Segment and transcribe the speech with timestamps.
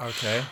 [0.00, 0.42] Okay.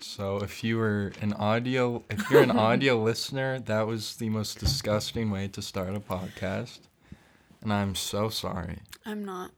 [0.00, 4.58] So if you were an audio, if you're an audio listener, that was the most
[4.58, 6.80] disgusting way to start a podcast,
[7.62, 8.80] and I'm so sorry.
[9.06, 9.52] I'm not.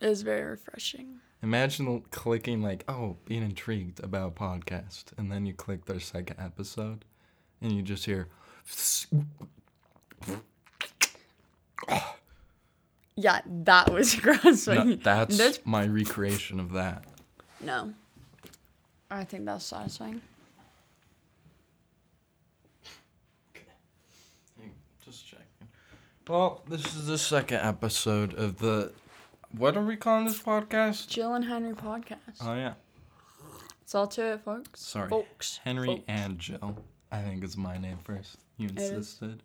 [0.00, 1.20] It was very refreshing.
[1.42, 6.36] Imagine clicking like, oh, being intrigued about a podcast, and then you click their second
[6.40, 7.04] episode,
[7.62, 8.26] and you just hear.
[13.16, 14.66] Yeah, that was gross.
[14.66, 17.04] No, that's this- my recreation of that.
[17.60, 17.94] no.
[19.10, 20.20] I think that's satisfying.
[23.54, 24.70] Okay.
[25.04, 25.44] Just checking.
[26.28, 28.92] Well, this is the second episode of the.
[29.56, 31.08] What are we calling this podcast?
[31.08, 32.42] Jill and Henry podcast.
[32.42, 32.74] Oh yeah,
[33.80, 34.80] It's all to it, folks.
[34.82, 35.60] sorry, Folks.
[35.64, 36.02] Henry Folks.
[36.06, 36.76] and Jill.
[37.10, 38.36] I think is my name first.
[38.58, 39.42] You insisted.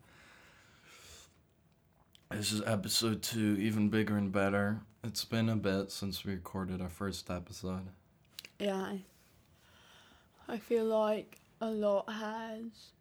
[2.29, 4.81] This is episode two, even bigger and better.
[5.05, 7.87] It's been a bit since we recorded our first episode.
[8.59, 8.75] Yeah.
[8.75, 9.01] I,
[10.47, 12.91] I feel like a lot has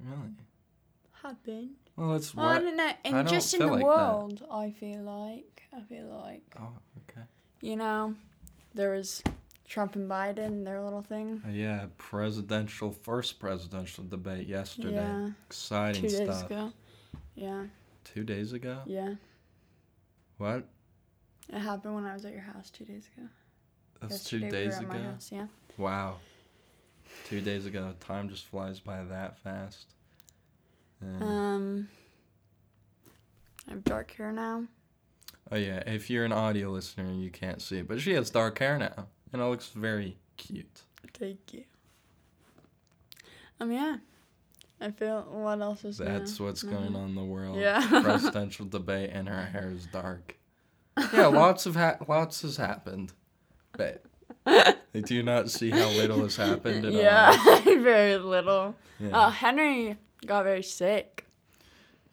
[0.00, 0.34] Really?
[1.22, 1.70] happened.
[1.96, 2.58] Well, it's I what.
[2.62, 2.92] don't know.
[3.04, 3.86] And don't just in feel the like that.
[3.86, 5.62] world, I feel like.
[5.76, 6.42] I feel like.
[6.60, 6.68] Oh,
[7.08, 7.22] okay.
[7.60, 8.14] You know,
[8.74, 9.22] there was
[9.66, 11.42] Trump and Biden, their little thing.
[11.46, 14.94] Uh, yeah, presidential first presidential debate yesterday.
[14.96, 15.30] Yeah.
[15.46, 16.46] Exciting Two days stuff.
[16.46, 16.72] ago.
[17.34, 17.64] Yeah.
[18.04, 18.78] Two days ago.
[18.86, 19.14] Yeah.
[20.38, 20.66] What?
[21.48, 23.28] It happened when I was at your house two days ago.
[24.02, 24.98] That's two Yesterday we days ago.
[24.98, 25.46] house, yeah.
[25.78, 26.16] Wow.
[27.28, 27.94] Two days ago.
[28.00, 29.86] Time just flies by that fast.
[31.20, 31.88] Um,
[33.66, 34.64] I have dark hair now.
[35.50, 38.58] oh yeah, if you're an audio listener, you can't see it, but she has dark
[38.58, 40.82] hair now, and it looks very cute.
[41.14, 41.64] Thank you.
[43.60, 43.96] Um, yeah.
[44.80, 45.22] I feel.
[45.30, 47.56] What else is That's what's going on in the world.
[47.56, 47.86] Yeah.
[48.02, 50.36] Presidential debate, and her hair is dark.
[51.12, 53.12] Yeah, lots of ha- lots has happened,
[53.72, 54.04] but
[54.92, 56.84] do you not see how little has happened?
[56.86, 57.60] At yeah, All?
[57.82, 58.74] very little.
[59.00, 59.16] Yeah.
[59.16, 59.96] Uh, Henry
[60.26, 61.26] got very sick.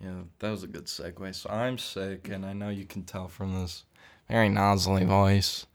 [0.01, 1.35] Yeah, that was a good segue.
[1.35, 3.83] So I'm sick, and I know you can tell from this
[4.29, 5.65] very nasally voice.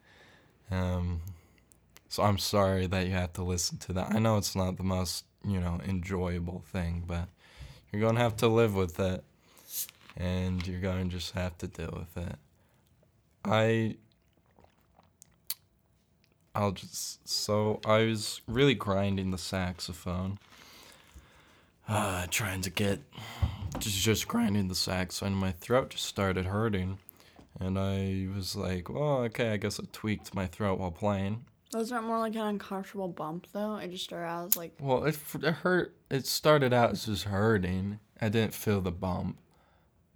[0.70, 1.20] Um,
[2.08, 4.14] so I'm sorry that you have to listen to that.
[4.14, 7.28] I know it's not the most, you know, enjoyable thing, but
[7.92, 9.22] you're going to have to live with it,
[10.16, 12.36] and you're going to just have to deal with it.
[13.44, 13.96] I.
[16.54, 17.26] I'll just.
[17.28, 20.38] So I was really grinding the saxophone.
[21.86, 23.00] Uh, trying to get
[23.78, 26.98] just just grinding the sax and my throat just started hurting
[27.60, 31.44] and i was like well okay i guess i tweaked my throat while playing
[31.74, 33.76] Wasn't more like an uncomfortable bump though?
[33.76, 37.24] It just started out as like well it, it hurt it started out as just
[37.24, 39.38] hurting i didn't feel the bump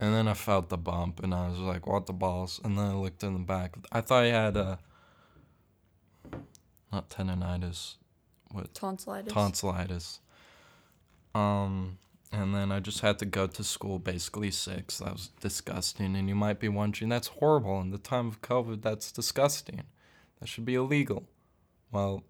[0.00, 2.86] and then i felt the bump and i was like what the balls and then
[2.86, 4.78] i looked in the back i thought i had a
[6.92, 7.94] not tendonitis
[8.50, 9.32] what tonsillitis.
[9.32, 10.20] tonsillitis.
[11.34, 11.98] Um,
[12.32, 14.90] and then I just had to go to school basically sick.
[14.90, 16.16] So that was disgusting.
[16.16, 17.80] And you might be wondering, that's horrible.
[17.80, 19.82] In the time of COVID, that's disgusting.
[20.40, 21.28] That should be illegal.
[21.92, 22.24] Well,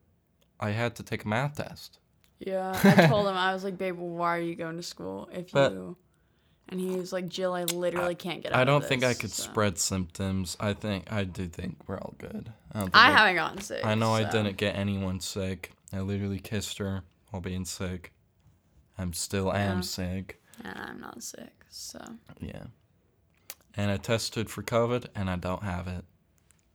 [0.60, 1.98] I had to take a math test.
[2.40, 5.50] Yeah, I told him I was like, babe, why are you going to school if
[5.50, 5.96] But- you?
[6.70, 8.60] And he was like, Jill, I literally can't get out.
[8.60, 9.42] I don't think I could so.
[9.44, 10.56] spread symptoms.
[10.60, 12.52] I think I do think we're all good.
[12.72, 13.84] I, I haven't gotten sick.
[13.84, 15.72] I know I didn't get anyone sick.
[15.92, 18.12] I literally kissed her while being sick.
[18.98, 20.42] I'm still am sick.
[20.62, 22.00] and I'm not sick, so
[22.40, 22.64] Yeah.
[23.76, 26.04] And I tested for COVID and I don't have it.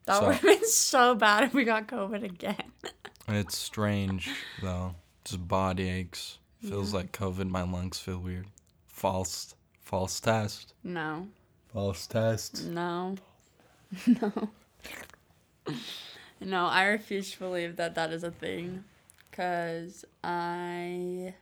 [0.06, 2.56] that So- would have been so bad if we got COVID again.
[3.26, 4.30] It's strange
[4.62, 4.96] though.
[5.24, 6.40] Just body aches.
[6.62, 7.50] Feels like COVID.
[7.50, 8.48] My lungs feel weird.
[8.86, 9.56] False.
[9.94, 10.74] False test.
[10.84, 11.28] No,
[11.72, 12.66] False test.
[12.66, 13.16] no,
[14.08, 14.50] no,
[16.42, 16.66] no.
[16.66, 18.86] I refuse to believe that that is a thing,
[19.32, 21.36] cause I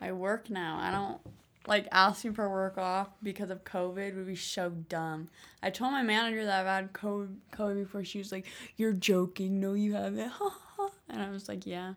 [0.00, 0.78] I work now.
[0.80, 1.20] I don't
[1.66, 5.28] like asking for work off because of COVID would be so dumb.
[5.60, 8.04] I told my manager that I've had COVID, COVID before.
[8.04, 9.58] She was like, "You're joking.
[9.58, 10.30] No, you haven't."
[11.08, 11.94] and I was like, "Yeah."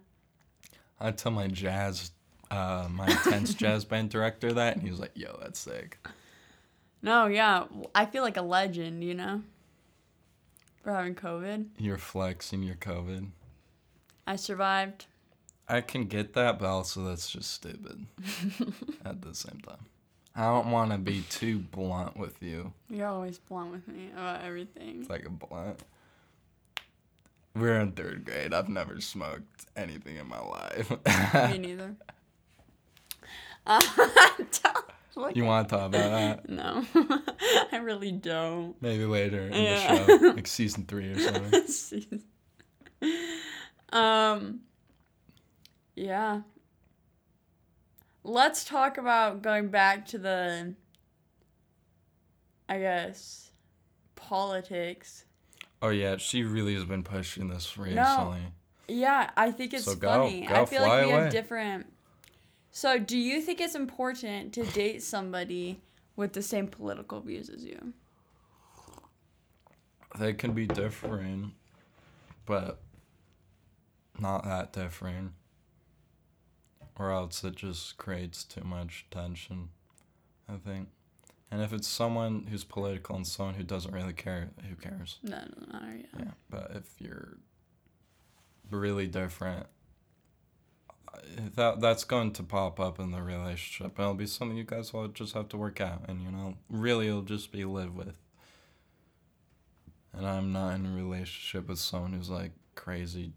[1.00, 2.09] I tell my jazz,
[2.51, 5.97] uh, my intense jazz band director that, and he was like, "Yo, that's sick."
[7.01, 7.65] No, yeah.
[7.95, 9.43] I feel like a legend, you know,
[10.83, 11.67] for having COVID.
[11.77, 13.29] You're flexing your COVID.
[14.27, 15.05] I survived.
[15.67, 18.05] I can get that, but also that's just stupid.
[19.05, 19.85] at the same time,
[20.35, 22.73] I don't want to be too blunt with you.
[22.89, 25.01] You're always blunt with me about everything.
[25.01, 25.81] It's like a blunt.
[27.55, 28.53] We're in third grade.
[28.53, 30.89] I've never smoked anything in my life.
[31.51, 31.95] me neither.
[33.65, 33.81] Uh,
[35.15, 36.50] Like, You want to talk about that?
[36.50, 36.85] No,
[37.73, 38.81] I really don't.
[38.81, 40.06] Maybe later in Yeah.
[40.06, 42.21] the show, like season three or something.
[43.91, 44.61] um.
[45.95, 46.41] Yeah.
[48.23, 50.75] Let's talk about going back to the.
[52.69, 53.50] I guess,
[54.15, 55.25] politics.
[55.81, 58.41] Oh yeah, she really has been pushing this recently.
[58.88, 60.45] Yeah, I think it's So go- funny.
[60.45, 61.23] go I feel like we away.
[61.23, 61.91] have different.
[62.71, 65.81] So, do you think it's important to date somebody
[66.16, 67.94] with the same political views as you?
[70.18, 71.54] They can be different,
[72.45, 72.80] but
[74.19, 75.31] not that different.
[76.98, 79.69] Or else it just creates too much tension,
[80.48, 80.89] I think.
[81.51, 85.18] And if it's someone who's political and someone who doesn't really care, who cares?
[85.24, 85.95] No, it doesn't matter.
[85.95, 86.19] Yeah.
[86.19, 86.31] Yeah.
[86.50, 87.38] But if you're
[88.69, 89.66] really different,
[91.56, 93.94] that that's going to pop up in the relationship.
[93.98, 96.56] And it'll be something you guys will just have to work out, and you know,
[96.69, 98.18] really, it'll just be live with.
[100.13, 103.31] And I'm not in a relationship with someone who's like crazy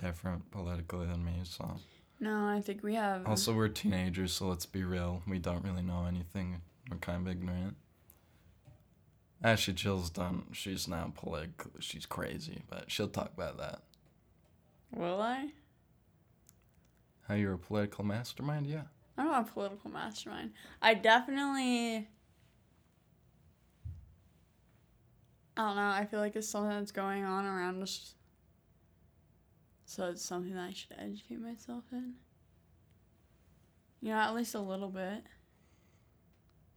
[0.00, 1.40] different politically than me.
[1.44, 1.76] So
[2.20, 3.26] No, I think we have.
[3.26, 5.22] also we're teenagers, so let's be real.
[5.26, 6.60] We don't really know anything.
[6.90, 7.76] We're kind of ignorant.
[9.44, 10.46] Actually, Jill's done.
[10.52, 11.70] She's now political.
[11.78, 13.82] She's crazy, but she'll talk about that.
[14.92, 15.50] Will I?
[17.28, 18.66] How you're a political mastermind?
[18.66, 18.82] Yeah.
[19.16, 20.52] I'm not a political mastermind.
[20.80, 22.08] I definitely.
[25.56, 25.88] I don't know.
[25.90, 28.14] I feel like it's something that's going on around us.
[29.84, 32.14] So it's something that I should educate myself in.
[34.00, 35.24] You know, at least a little bit.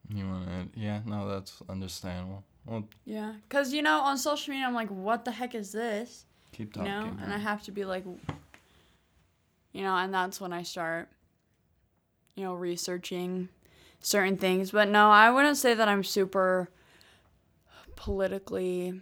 [0.09, 0.79] You want to?
[0.79, 1.01] Yeah.
[1.05, 2.43] No, that's understandable.
[2.65, 3.33] Well, Yeah.
[3.47, 6.25] Because, you know, on social media, I'm like, what the heck is this?
[6.51, 6.91] keep You talking.
[7.17, 7.23] know?
[7.23, 8.03] And I have to be like,
[9.71, 11.09] you know, and that's when I start,
[12.35, 13.49] you know, researching
[13.99, 14.71] certain things.
[14.71, 16.69] But no, I wouldn't say that I'm super
[17.95, 19.01] politically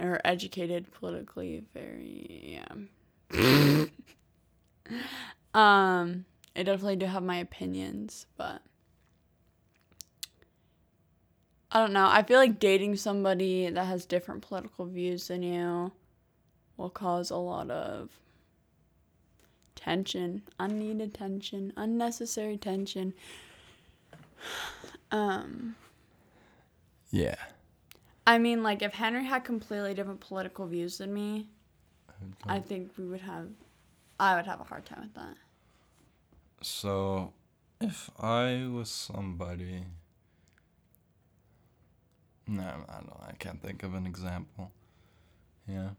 [0.00, 2.66] or educated politically very yeah.
[5.54, 6.24] um
[6.56, 8.62] I definitely do have my opinions, but
[11.72, 12.06] I don't know.
[12.08, 15.90] I feel like dating somebody that has different political views than you
[16.76, 18.10] will cause a lot of
[19.74, 23.14] tension, unneeded tension, unnecessary tension.
[25.10, 25.76] Um
[27.10, 27.36] yeah.
[28.26, 31.46] I mean, like, if Henry had completely different political views than me,
[32.46, 33.48] I think we would have,
[34.18, 35.36] I would have a hard time with that.
[36.62, 37.34] So,
[37.80, 39.84] if I was somebody,
[42.46, 43.20] no, I don't.
[43.28, 44.72] I can't think of an example.
[45.68, 45.90] Yeah.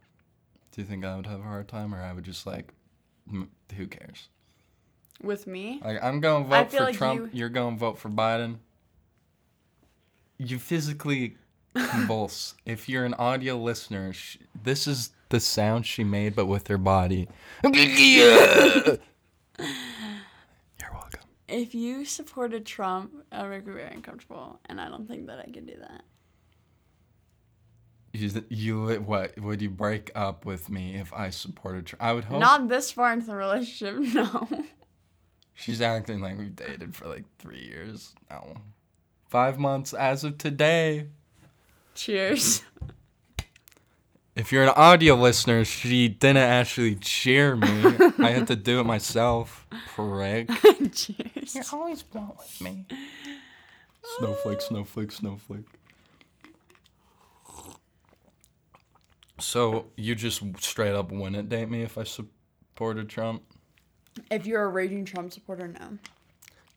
[0.72, 2.74] Do you think I would have a hard time, or I would just like,
[3.32, 4.30] who cares?
[5.22, 5.82] With me?
[5.84, 7.30] Like, I'm going to vote for like Trump.
[7.34, 8.58] you- are going to vote for Biden.
[10.38, 11.38] You physically
[11.76, 12.56] convulse.
[12.66, 16.78] if you're an audio listener, sh- this is the sound she made, but with her
[16.78, 17.28] body.
[17.64, 18.98] you're
[20.94, 21.22] welcome.
[21.48, 25.46] If you supported Trump, it would me very uncomfortable, and I don't think that I
[25.52, 26.04] could do that.
[28.16, 32.04] You, you what would you break up with me if I supported Trump?
[32.04, 32.40] I would hope.
[32.40, 34.48] Not this far into the relationship, no.
[35.54, 38.14] She's acting like we've dated for like three years.
[38.30, 38.58] No,
[39.30, 41.08] five months as of today.
[41.94, 42.64] Cheers.
[44.36, 47.68] If you're an audio listener, she didn't actually cheer me.
[48.20, 49.66] I had to do it myself.
[49.96, 50.50] Prick.
[50.94, 51.56] Cheers.
[51.56, 52.86] You're always blunt with me.
[54.18, 55.66] Snowflake, snowflake, snowflake.
[59.40, 63.44] So you just straight up wouldn't date me if I supported Trump?
[64.32, 65.98] If you're a raging Trump supporter, no.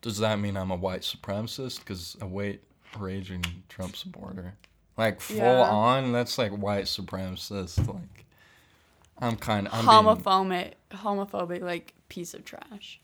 [0.01, 1.81] Does that mean I'm a white supremacist?
[1.81, 2.63] Because a white
[2.99, 4.55] raging Trump supporter,
[4.97, 5.71] like full Yeah.
[5.71, 7.87] on, that's like white supremacist.
[7.87, 8.25] Like
[9.19, 13.01] I'm kind of I'm being, Homophobic, homophobic, like piece of trash.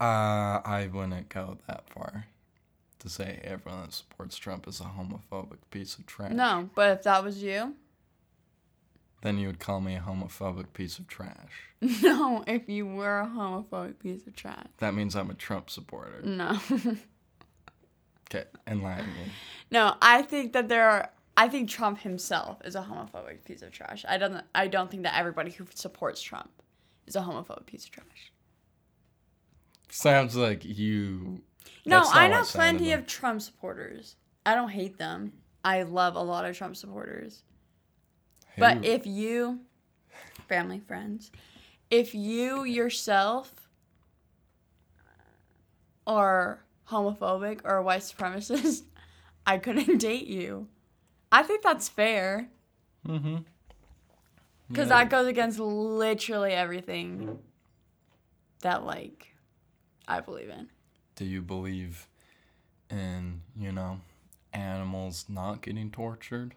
[0.00, 2.26] uh, I wouldn't go that far
[3.00, 6.32] to say everyone that supports Trump is a homophobic piece of trash.
[6.32, 7.74] No, but if that was you,
[9.22, 11.50] Then you would call me a homophobic piece of trash.
[11.80, 12.44] no.
[12.46, 16.20] If you were a homophobic piece of trash, That means I'm a Trump supporter.
[16.22, 16.58] no.
[18.28, 19.30] Okay, enlighten me.
[19.70, 21.10] No, I think that there are.
[21.36, 24.04] I think Trump himself is a homophobic piece of trash.
[24.08, 24.42] I don't.
[24.54, 26.50] I don't think that everybody who supports Trump
[27.06, 28.32] is a homophobic piece of trash.
[29.90, 31.40] Sounds like you.
[31.84, 32.98] No, I know plenty like.
[33.00, 34.16] of Trump supporters.
[34.44, 35.32] I don't hate them.
[35.64, 37.42] I love a lot of Trump supporters.
[38.58, 39.60] But if you,
[40.48, 41.30] family, friends,
[41.90, 43.68] if you yourself
[46.06, 48.82] are homophobic or white supremacist,
[49.46, 50.68] I couldn't date you.
[51.30, 52.48] I think that's fair.
[53.06, 53.38] Mm-hmm.
[54.68, 57.38] Because that goes against literally everything
[58.62, 59.34] that, like,
[60.08, 60.68] I believe in.
[61.14, 62.08] Do you believe
[62.90, 64.00] in, you know,
[64.52, 66.56] animals not getting tortured?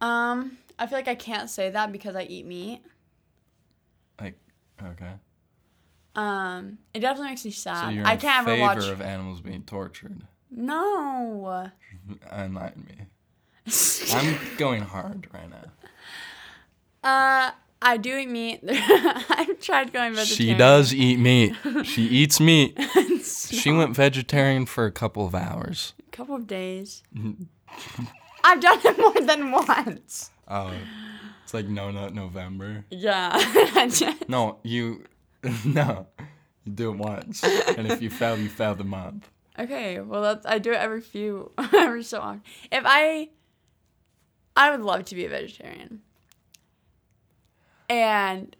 [0.00, 2.80] Um, I feel like I can't say that because I eat meat.
[4.20, 4.38] Like,
[4.82, 5.12] okay.
[6.16, 7.84] Um, it definitely makes me sad.
[7.84, 8.88] So you're in I can't ever favor watch.
[8.88, 10.22] of animals being tortured.
[10.50, 11.70] No.
[12.32, 13.06] Enlighten me.
[14.12, 17.08] I'm going hard right now.
[17.08, 17.50] uh,
[17.82, 18.60] I do eat meat.
[18.68, 20.54] I've tried going vegetarian.
[20.54, 21.54] She does eat meat.
[21.84, 22.78] She eats meat.
[23.24, 25.94] She went vegetarian for a couple of hours.
[26.06, 27.02] a couple of days.
[28.44, 30.30] I've done it more than once.
[30.48, 30.72] Oh,
[31.44, 32.84] it's like no nut November.
[32.90, 33.36] Yeah.
[34.28, 35.04] No, you,
[35.64, 36.06] no,
[36.64, 39.28] you do it once, and if you fail, you fail the month.
[39.58, 42.42] okay, well that's I do it every few every so often.
[42.70, 43.30] If I
[44.56, 46.02] I would love to be a vegetarian.
[47.88, 48.54] And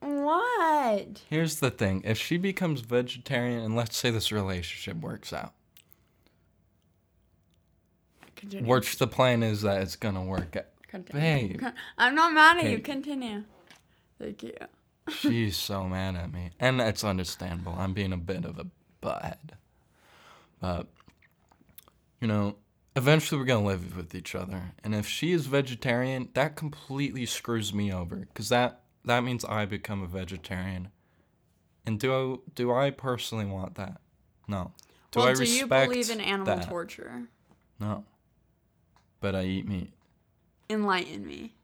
[0.00, 1.22] what?
[1.30, 5.54] Here's the thing: if she becomes vegetarian, and let's say this relationship works out,
[8.44, 8.70] Continue.
[8.70, 10.66] which the plan is that it's gonna work out.
[10.88, 11.58] Continue.
[11.58, 11.62] Babe,
[11.98, 12.78] I'm not mad at you.
[12.78, 13.44] Continue.
[14.18, 14.54] Thank you.
[15.08, 17.74] she's so mad at me, and it's understandable.
[17.76, 18.66] I'm being a bit of a
[19.02, 19.56] butthead,
[20.60, 20.86] but
[22.20, 22.56] you know,
[22.96, 24.72] eventually we're gonna live with each other.
[24.82, 29.66] And if she is vegetarian, that completely screws me over, because that that means I
[29.66, 30.88] become a vegetarian.
[31.86, 34.00] And do I, do I personally want that?
[34.48, 34.72] No.
[35.10, 36.68] Do well, I do you believe in animal that?
[36.68, 37.28] torture?
[37.78, 38.04] No.
[39.24, 39.90] But I eat meat.
[40.68, 41.54] Enlighten me.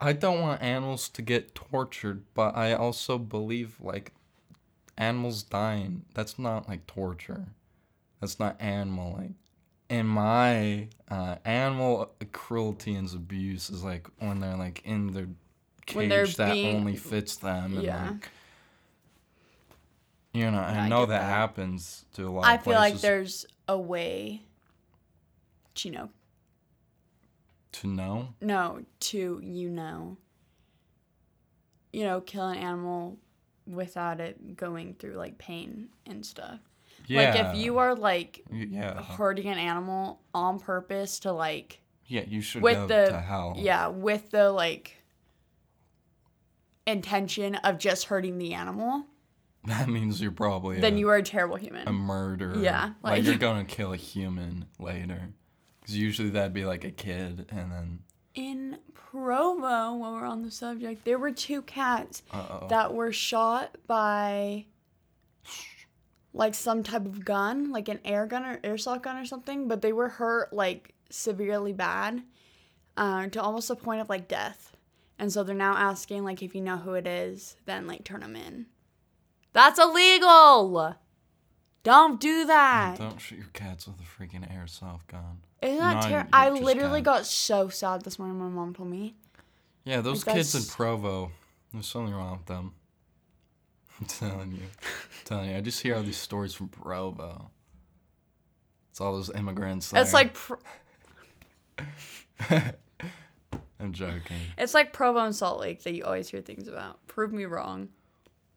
[0.00, 4.12] I don't want animals to get tortured, but I also believe like
[4.96, 6.04] animals dying.
[6.14, 7.46] That's not like torture.
[8.20, 9.32] That's not animal like.
[9.88, 15.26] In my uh, animal cruelty and abuse is like when they're like in their
[15.86, 17.74] cage that being- only fits them.
[17.78, 18.10] And, Yeah.
[18.10, 18.28] Like,
[20.32, 21.24] you know, Yeah, I know that, that.
[21.28, 22.44] happens to a lot.
[22.54, 22.74] Of people.
[22.74, 24.42] I feel like there's a way
[25.84, 26.08] you know
[27.72, 28.28] to know.
[28.40, 30.16] no to you know
[31.92, 33.18] you know kill an animal
[33.66, 36.58] without it going through like pain and stuff.
[37.06, 37.30] Yeah.
[37.34, 39.02] Like if you are like yeah.
[39.02, 43.54] hurting an animal on purpose to like Yeah, you should with go the to hell.
[43.58, 44.96] yeah with the like
[46.86, 49.04] intention of just hurting the animal,
[49.66, 51.86] That means you're probably then a, you are a terrible human.
[51.86, 52.56] a murderer.
[52.58, 55.30] Yeah, Like, like- you're gonna kill a human later.
[55.88, 58.00] Because usually that'd be like a kid, and then
[58.34, 62.66] In Provo, while we're on the subject, there were two cats uh oh.
[62.68, 64.66] that were shot by
[66.34, 69.80] like some type of gun, like an air gun or airsoft gun or something, but
[69.80, 72.22] they were hurt like severely bad,
[72.98, 74.76] uh, to almost the point of like death.
[75.18, 78.20] And so they're now asking like if you know who it is, then like turn
[78.20, 78.66] them in.
[79.54, 80.96] That's illegal.
[81.82, 82.96] Don't do that.
[82.98, 85.38] Don't shoot your cats with a freaking airsoft gun.
[85.62, 86.30] Isn't that terrible?
[86.32, 87.04] I literally can't.
[87.04, 88.38] got so sad this morning.
[88.38, 89.16] My mom told me.
[89.84, 91.32] Yeah, those Like, kids in Provo,
[91.72, 92.74] there's something wrong with them.
[94.00, 94.62] I'm telling you.
[94.62, 95.56] I'm telling you.
[95.56, 97.50] I just hear all these stories from Provo.
[98.90, 99.92] It's all those immigrants.
[99.94, 100.54] It's like pr-
[103.80, 104.36] I'm joking.
[104.56, 107.04] it's like Provo and Salt Lake that you always hear things about.
[107.06, 107.88] Prove me wrong.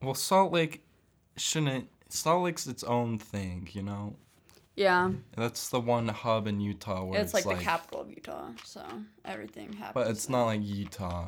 [0.02, 0.84] Well, Salt Lake
[1.38, 1.90] shouldn't.
[2.10, 4.16] Salt Lake's its own thing, you know.
[4.76, 8.84] Yeah, That's the one hub in Utah where it's, like, the capital of Utah, so
[9.26, 9.94] everything happens.
[9.94, 10.38] But it's there.
[10.38, 11.28] not like Utah.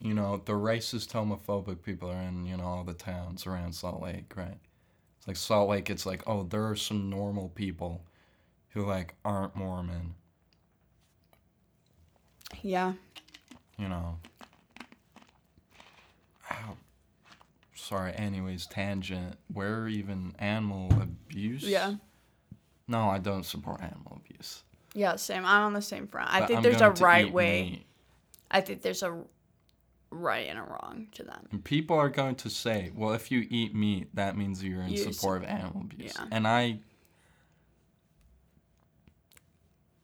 [0.00, 4.00] You know, the racist, homophobic people are in, you know, all the towns around Salt
[4.00, 4.58] Lake, right?
[5.18, 8.04] It's like Salt Lake, it's like, oh, there are some normal people
[8.70, 10.14] who, like, aren't Mormon,
[12.62, 12.92] Yeah,
[13.76, 14.18] you know.
[16.50, 16.76] Ow.
[17.74, 19.36] Sorry, anyways, tangent.
[19.52, 21.64] Where even animal abuse?
[21.64, 21.94] yeah,
[22.88, 24.62] No, I don't support animal abuse.
[24.94, 25.16] yeah.
[25.16, 25.44] Same.
[25.44, 26.32] I'm on the same front.
[26.32, 27.62] I But think I'm there's a right way.
[27.62, 27.86] meat.
[28.50, 29.22] I think there's a
[30.10, 31.48] right and a wrong to them.
[31.52, 34.88] And people are going to say, well, if you eat meat, that means you're in
[34.88, 36.14] You support of animal abuse.
[36.16, 36.24] yeah.
[36.32, 36.78] And I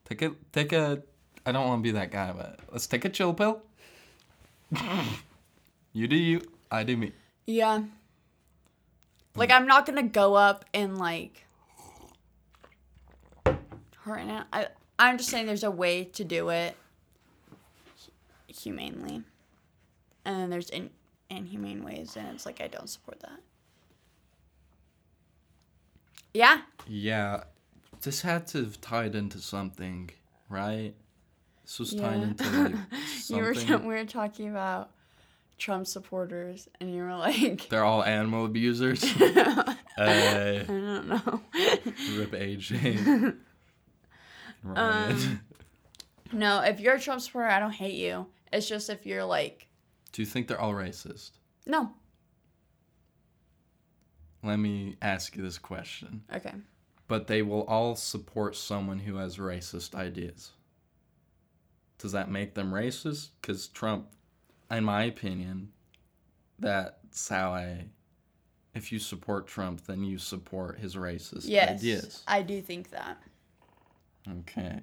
[0.07, 1.01] take a take a
[1.45, 3.61] I don't want to be that guy, but let's take a chill pill.
[5.93, 7.11] you do you, I do me.
[7.45, 7.83] Yeah.
[9.35, 11.44] Like I'm not gonna go up and like
[14.05, 14.43] hurt it.
[14.53, 16.75] I I'm just saying there's a way to do it
[18.47, 19.23] humanely,
[20.23, 20.91] and then there's in
[21.29, 23.39] inhumane ways, and it's like I don't support that.
[26.33, 26.61] Yeah.
[26.87, 27.43] Yeah,
[28.01, 30.09] this had to have tied into something,
[30.49, 30.93] right?
[31.63, 32.75] This was tied into like
[33.29, 34.91] You were we were talking about
[35.57, 39.03] Trump supporters, and you were like, They're all animal abusers.
[39.19, 41.41] I uh, don't know.
[42.17, 43.35] rip AJ.
[44.65, 45.11] Ryan.
[45.11, 45.41] Um,
[46.33, 48.25] no, if you're a Trump supporter, I don't hate you.
[48.51, 49.67] It's just if you're like,
[50.11, 51.31] Do you think they're all racist?
[51.65, 51.91] no.
[54.43, 56.21] Let me ask you this question.
[56.33, 56.53] Okay.
[57.07, 60.51] But they will all support someone who has racist ideas.
[61.97, 63.29] Does that make them racist?
[63.41, 64.07] Because Trump,
[64.69, 65.69] in my opinion,
[66.59, 67.85] that's how I.
[68.75, 71.79] If you support Trump, then you support his racist Yes.
[71.79, 72.23] ideas.
[72.27, 73.17] I do think that.
[74.39, 74.79] Okay.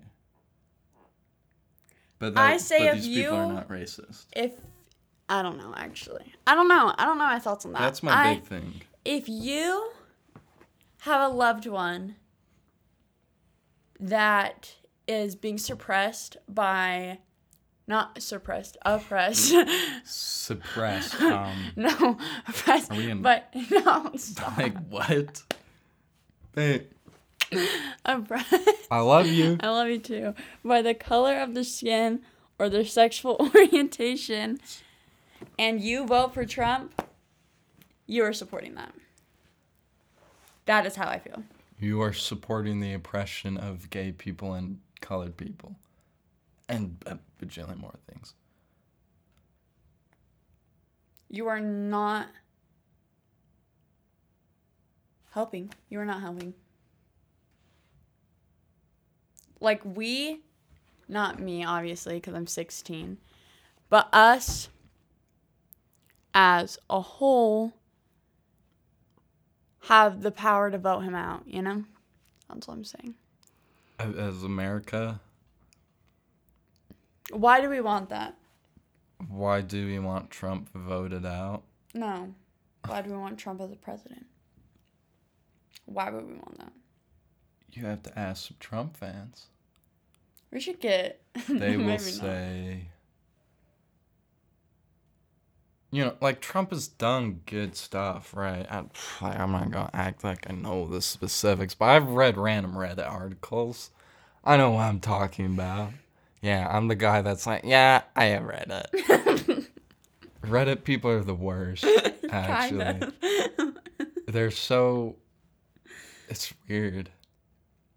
[2.19, 4.27] But, I say but if these people are not racist.
[4.37, 4.53] If
[5.29, 6.95] I don't know, actually, I don't know.
[6.97, 7.81] I don't know my thoughts on that.
[7.81, 8.83] That's my I- big thing.
[9.05, 9.91] if you
[11.01, 12.15] have a loved one
[13.99, 14.75] that
[15.09, 17.19] is being suppressed by
[17.89, 19.53] not suppressed oppressed
[20.05, 21.15] Suppressed.
[21.21, 22.17] Um, no
[22.49, 24.57] oppressed Are we in- but no stop.
[24.57, 25.43] like what?
[26.55, 26.87] Hey,
[28.05, 29.57] oppressed I love you.
[29.61, 32.21] i love you too by the color of their skin
[32.59, 34.61] or their sexual orientation
[35.59, 37.03] and you vote for trump
[38.07, 38.95] you are supporting that
[40.67, 41.43] that is how i feel
[41.81, 45.75] You are supporting the oppression of gay people and colored people,
[46.69, 48.35] and a bajillion more things.
[51.29, 52.29] You are not
[55.33, 55.73] helping.
[55.89, 56.55] You are not helping.
[59.63, 60.41] Like, we,
[61.09, 63.17] not me, obviously, because I'm 16,
[63.89, 64.69] but us
[66.35, 67.73] as a whole
[69.83, 71.85] have the power to vote him out, you know?
[72.49, 73.15] That's what I'm saying.
[74.01, 75.21] As America,
[77.31, 78.37] Why do we want that?
[79.29, 81.63] why do we want Trump voted out?
[81.95, 82.35] No.
[82.87, 84.27] Why do we want Trump as a president?
[85.85, 86.73] Why would we want that?
[87.73, 89.47] You have to ask some Trump fans.
[90.51, 91.21] We should get.
[91.49, 92.03] They will maybe not.
[92.03, 92.87] say,
[95.91, 98.67] you know, like Trump has done good stuff, right?
[98.71, 98.85] I,
[99.23, 103.91] I'm not gonna act like I know the specifics, but I've read random Reddit articles.
[104.45, 105.91] I know what I'm talking about.
[106.43, 109.67] Yeah, I'm the guy that's like, yeah, I have read it.
[110.43, 111.87] Reddit people are the worst,
[112.31, 113.13] actually.
[114.27, 115.17] They're so.
[116.29, 117.11] It's weird.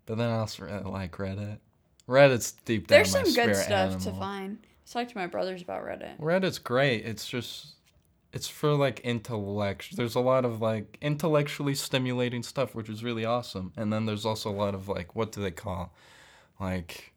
[0.06, 1.60] But then I also really like Reddit.
[2.08, 4.20] Reddit's deep down There's some good stuff to animal.
[4.20, 4.58] find.
[4.64, 6.20] I talked to my brothers about Reddit.
[6.20, 7.06] Reddit's great.
[7.06, 7.76] It's just
[8.32, 9.96] it's for like intellect.
[9.96, 13.72] There's a lot of like intellectually stimulating stuff, which is really awesome.
[13.78, 15.96] And then there's also a lot of like what do they call,
[16.60, 17.14] like,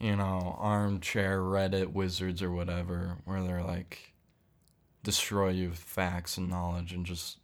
[0.00, 4.14] you know, armchair Reddit wizards or whatever, where they're like
[5.04, 7.36] destroy you with facts and knowledge and just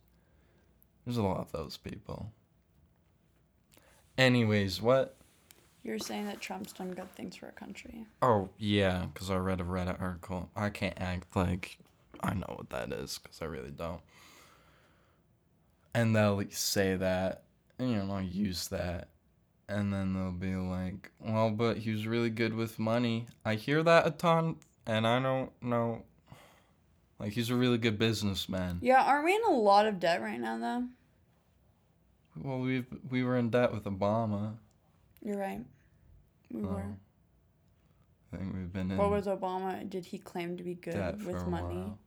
[1.04, 2.32] there's a lot of those people.
[4.20, 5.16] Anyways, what?
[5.82, 8.04] You're saying that Trump's done good things for our country.
[8.20, 10.50] Oh yeah, because I read a Reddit article.
[10.54, 11.78] I can't act like
[12.22, 14.02] I know what that is because I really don't.
[15.94, 17.44] And they'll say that,
[17.78, 19.08] and, you know, I'll use that,
[19.70, 23.82] and then they'll be like, "Well, but he was really good with money." I hear
[23.82, 24.56] that a ton,
[24.86, 26.02] and I don't know.
[27.18, 28.80] Like he's a really good businessman.
[28.82, 30.84] Yeah, aren't we in a lot of debt right now, though?
[32.36, 34.54] Well, we we were in debt with Obama.
[35.22, 35.60] You're right.
[36.50, 36.80] We were.
[36.80, 36.96] Um,
[38.32, 38.96] I think we've been in.
[38.96, 39.88] What was Obama?
[39.88, 41.76] Did he claim to be good with money?
[41.76, 41.98] while.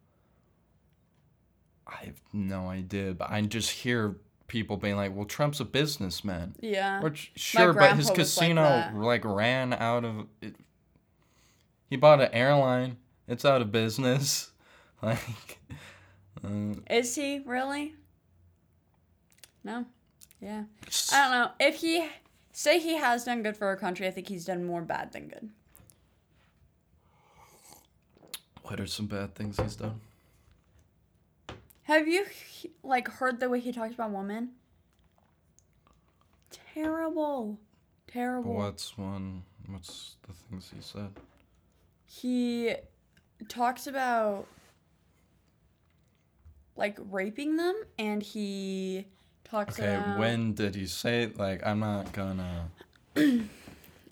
[1.85, 4.15] I have no idea, but I just hear
[4.47, 7.01] people being like, "Well, Trump's a businessman." Yeah.
[7.01, 10.55] Which sure, but his was like casino like, ran out of it.
[11.89, 12.97] He bought an airline.
[13.27, 14.49] It's out of business.
[15.01, 15.59] Like,
[16.45, 17.93] uh, Is he really?
[19.61, 19.85] No.
[20.43, 20.63] Yeah.
[21.11, 21.51] I don't know.
[21.59, 22.09] If he
[22.51, 25.27] say he has done good for our country, I think he's done more bad than
[25.27, 25.49] good.
[28.63, 30.01] what are some bad things he's done?
[31.83, 32.25] Have you
[32.81, 34.51] like heard the way he talks about women?
[36.73, 37.59] Terrible.
[38.07, 38.53] Terrible.
[38.53, 39.43] What's one?
[39.67, 41.11] What's the things he said?
[42.05, 42.75] He
[43.47, 44.47] talks about
[46.75, 49.05] like raping them and he
[49.43, 49.97] talks okay.
[49.97, 51.37] Okay, when did he say it?
[51.37, 52.69] Like, I'm not gonna.
[53.15, 53.49] it's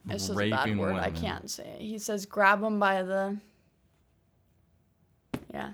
[0.10, 0.96] just a bad word.
[0.96, 1.00] Women.
[1.00, 1.82] I can't say it.
[1.82, 3.38] He says, grab him by the.
[5.54, 5.72] Yeah.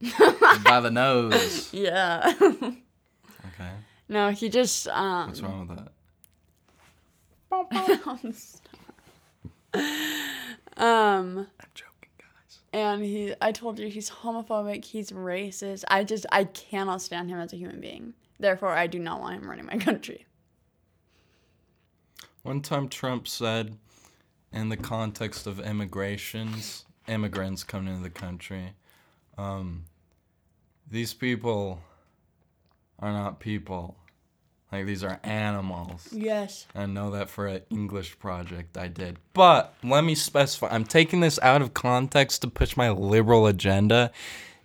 [0.64, 1.70] by the nose.
[1.72, 2.34] Yeah.
[2.40, 3.70] okay.
[4.08, 4.88] No, he just.
[4.88, 5.92] Um, What's wrong with that?
[10.76, 11.46] um.
[11.60, 11.91] I'm joking
[12.72, 14.84] and he, I told you he's homophobic.
[14.84, 15.84] He's racist.
[15.88, 18.14] I just, I cannot stand him as a human being.
[18.38, 20.26] Therefore, I do not want him running my country.
[22.42, 23.76] One time Trump said,
[24.52, 28.72] in the context of immigrations, immigrants coming into the country,
[29.38, 29.84] um,
[30.90, 31.80] these people
[32.98, 33.96] are not people.
[34.72, 36.08] Like these are animals.
[36.12, 36.66] Yes.
[36.74, 39.18] I know that for an English project I did.
[39.34, 44.10] But let me specify I'm taking this out of context to push my liberal agenda.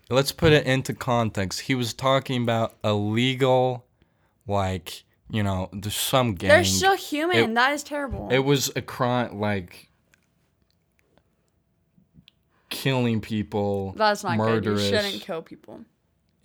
[0.09, 1.59] Let's put it into context.
[1.61, 3.85] He was talking about illegal,
[4.47, 6.47] like, you know, there's some gang.
[6.47, 7.35] They're still human.
[7.37, 8.29] It- that is terrible.
[8.31, 9.89] It was a crime, like
[12.69, 13.93] killing people.
[13.97, 14.83] That's not murderous.
[14.83, 14.93] good.
[14.93, 15.81] You shouldn't kill people.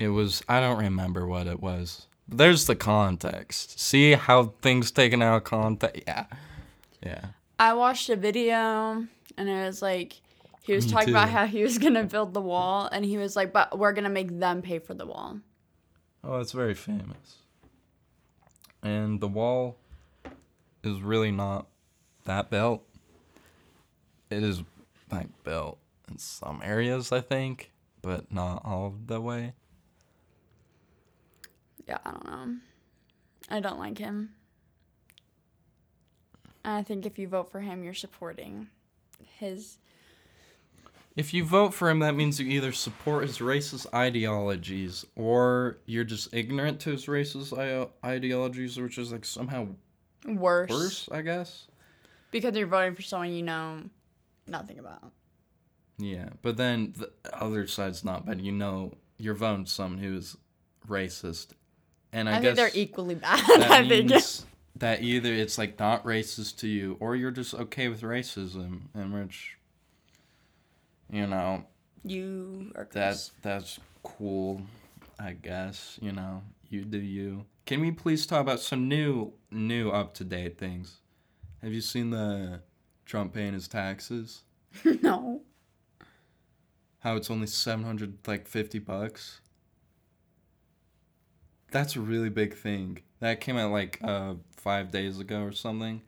[0.01, 0.43] It was.
[0.49, 2.09] I don't remember what it was.
[2.33, 3.79] There's the context.
[3.79, 6.03] See how things taken out of context.
[6.07, 6.27] Yeah,
[7.05, 7.27] yeah.
[7.59, 10.21] I watched a video and it was like
[10.63, 13.37] he was Me talking about how he was gonna build the wall and he was
[13.37, 15.41] like, but we're gonna make them pay for the wall.
[16.25, 17.39] Oh, it's very famous.
[18.83, 19.77] And the wall
[20.83, 21.67] is really not
[22.25, 22.83] that built.
[24.31, 24.63] It is
[25.11, 29.53] like built in some areas, I think, but not all the way.
[31.89, 32.57] Yeah, I don't know.
[33.51, 34.31] I don't like him.
[36.65, 38.69] And I think if you vote for him, you're supporting
[39.39, 39.79] his.
[41.17, 46.05] If you vote for him, that means you either support his racist ideologies or you're
[46.05, 49.69] just ignorant to his racist I- ideologies, which is like somehow
[50.25, 50.71] Worse.
[50.71, 51.67] worse, I guess.
[52.31, 53.83] Because you're voting for someone you know
[54.47, 55.13] nothing about.
[55.99, 58.41] Yeah, but then the other side's not bad.
[58.41, 60.37] You know, you're voting someone who's
[60.89, 61.49] racist,
[62.13, 63.41] and I, I, guess think they're equally bad.
[63.47, 64.11] that I think.
[64.11, 64.47] means
[64.77, 69.13] that either it's like not racist to you, or you're just okay with racism, and
[69.13, 69.57] which,
[71.11, 71.65] you know,
[72.05, 74.63] You are that's that's cool.
[75.19, 77.47] I guess you know you do you.
[77.65, 80.99] Can we please talk about some new new up to date things?
[81.63, 82.61] Have you seen the
[83.07, 84.43] Trump paying his taxes?
[85.03, 85.43] no.
[87.01, 89.41] how it's only 700 like 50 bucks
[91.73, 93.01] that's a really big thing.
[93.21, 96.03] That came out like uh five days ago or something.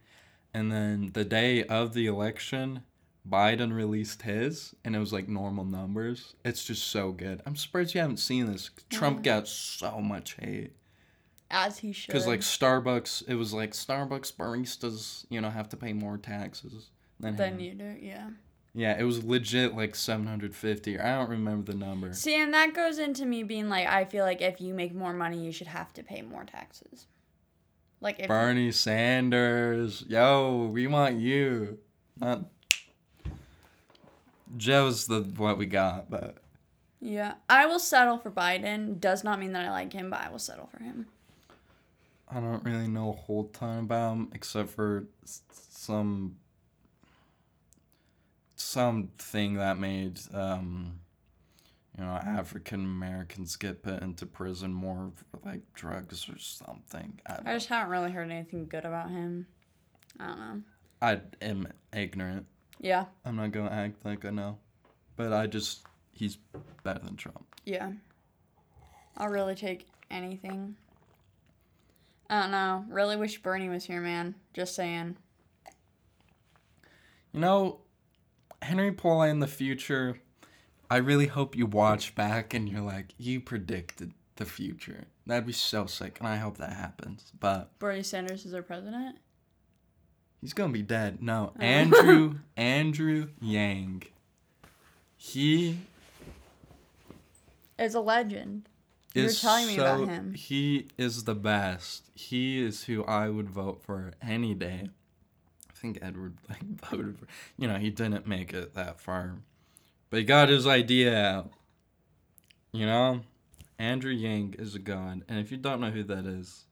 [0.53, 2.83] And then the day of the election
[3.29, 6.35] biden released his and it was like normal numbers.
[6.45, 7.43] It's just so good.
[7.47, 8.71] I'm surprised you haven't seen this.
[8.91, 10.73] Trump got so much hate.
[11.51, 12.09] As he should.
[12.09, 16.91] because like starbucks it was like starbucks baristas you know have to pay more taxes
[17.21, 17.61] than Then him.
[17.61, 18.31] you do, yeah.
[18.75, 22.99] Yeah it was legit like 750 i don't remember the number See, and that goes
[22.99, 25.93] into me being like, I feel like if you make more money, you should have
[25.95, 27.07] to pay more taxes.
[28.01, 31.79] Like if Bernie Sanders, yo, we want you.
[32.21, 32.45] Not
[34.57, 36.37] Joe's the what we got, but
[37.01, 39.01] yeah, I will settle for Biden.
[39.01, 41.07] Does not mean that I like him, but I will settle for him.
[42.31, 45.05] I don't really know a whole ton about him except for
[45.51, 46.37] some
[48.65, 50.99] something that made um
[51.97, 57.21] you know African Americans get put into prison more for like drugs or something.
[57.29, 59.47] I, I just haven't really heard anything good about him.
[60.19, 60.61] I don't know.
[61.03, 62.47] I am ignorant.
[62.81, 64.59] Yeah, I'm not gonna act like I know,
[65.17, 66.39] but I just he's
[66.83, 67.45] better than Trump.
[67.65, 67.93] yeah.
[69.17, 70.75] I'll really take anything.
[72.29, 72.85] I don't know.
[72.89, 74.35] Really wish Bernie was here, man.
[74.53, 75.17] Just saying.
[77.33, 77.79] You know,
[78.65, 80.19] Henry Paula in the future,
[80.91, 85.05] I really hope you watch back and you're like, you predicted the future.
[85.27, 87.31] That'd be so sick, and I hope that happens.
[87.39, 89.19] But Bernie Sanders is our president.
[90.41, 91.23] he's gonna be dead.
[91.23, 91.63] No, Oh.
[91.63, 94.05] Andrew Andrew Yang.
[95.17, 95.79] He
[97.79, 98.69] Is a legend.
[99.15, 100.35] You were is telling me about him.
[100.35, 102.11] He is the best.
[102.15, 104.89] He is who I would vote for any day.
[105.85, 107.27] I think Edward like voted for.
[107.59, 109.35] You know, he didn't make it that far,
[110.09, 111.51] but he got his idea out.
[112.73, 113.21] You know,
[113.79, 116.65] Andrew Yang is a god, and if you don't know who that is,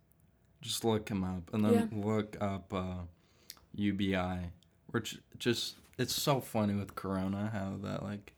[0.63, 1.87] just look him up, and then Yeah.
[1.93, 3.01] look up uh,
[3.75, 4.51] UBI,
[4.87, 8.33] which just it's so funny with Corona how that like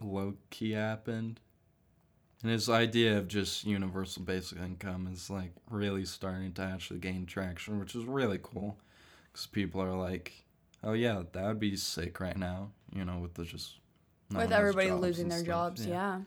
[0.00, 1.40] low key happened.
[2.42, 7.26] And his idea of just universal basic income is like really starting to actually gain
[7.26, 8.78] traction, which is really cool.
[9.32, 10.44] Because people are like,
[10.82, 13.78] oh yeah, that would be sick right now, you know, with the just.
[14.30, 16.20] no With everybody losing their stuff." jobs, yeah.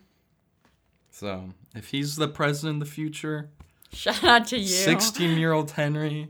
[1.12, 3.50] So if he's the president in the future,
[3.92, 4.66] Shout out to you.
[4.66, 6.30] 16 year old Henry,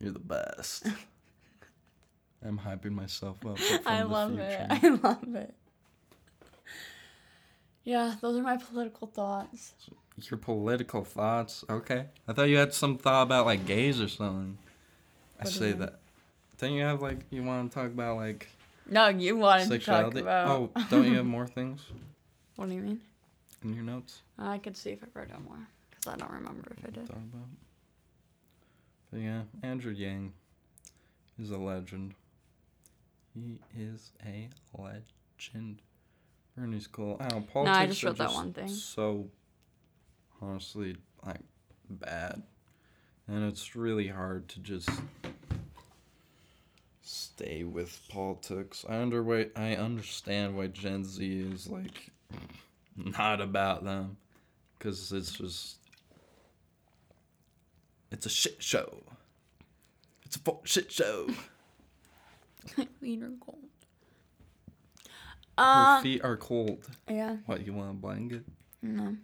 [0.00, 0.86] you're the best.
[2.44, 3.58] I'm hyping myself up.
[3.86, 4.66] I love it.
[4.70, 5.54] I love it.
[7.84, 9.74] Yeah, those are my political thoughts.
[10.30, 11.64] Your political thoughts.
[11.68, 12.06] Okay.
[12.28, 14.58] I thought you had some thought about like gays or something.
[15.40, 16.00] I you say that.
[16.58, 18.48] Don't you have like you want to talk about like
[18.88, 20.18] No, you wanted sexuality?
[20.20, 20.48] to talk about.
[20.48, 21.80] Oh, don't you have more things
[22.56, 23.00] what do you mean?
[23.64, 24.22] in your notes?
[24.38, 27.06] I could see if I wrote down more because I don't remember if I did.
[27.06, 27.48] Talk about.
[29.10, 30.32] But yeah, Andrew Yang
[31.38, 32.14] is a legend.
[33.34, 35.80] He is a legend.
[36.56, 37.16] Bernie's cool.
[37.20, 38.68] I don't know, politics I just wrote that one thing.
[38.68, 39.28] So
[40.42, 41.40] honestly, like
[41.88, 42.42] bad,
[43.30, 44.90] and it's really hard to just
[47.02, 48.84] stay with politics.
[48.88, 49.22] I under
[49.56, 52.10] I understand why Gen Z is like
[52.96, 54.16] not about them,
[54.78, 55.76] because it's just
[58.10, 59.02] it's a shit show.
[60.24, 61.28] It's a shit show.
[63.00, 63.64] Feet are cold.
[65.58, 65.64] Her
[65.98, 66.86] Uh, feet are cold.
[67.08, 68.44] yeah, What you want a blanket?
[68.82, 69.16] no.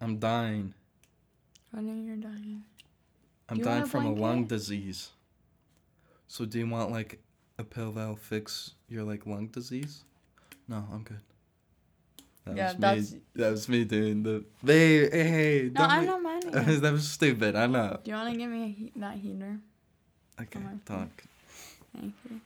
[0.00, 0.74] I'm dying.
[1.76, 2.62] I know you're dying.
[3.48, 5.10] I'm you dying from a lung disease.
[6.26, 7.18] So do you want like
[7.58, 10.04] a pill that'll fix your like lung disease?
[10.66, 11.20] No, I'm good.
[12.44, 13.20] That Yeah, was that's- me.
[13.36, 14.44] That was me doing the.
[14.64, 16.50] Hey, hey, No, don't I'm not minding
[16.80, 17.56] that was stupid.
[17.56, 17.98] I know.
[18.02, 19.58] Do you want to give me a he- that heater?
[20.40, 21.08] Okay, my talk.
[21.96, 22.40] Thank you.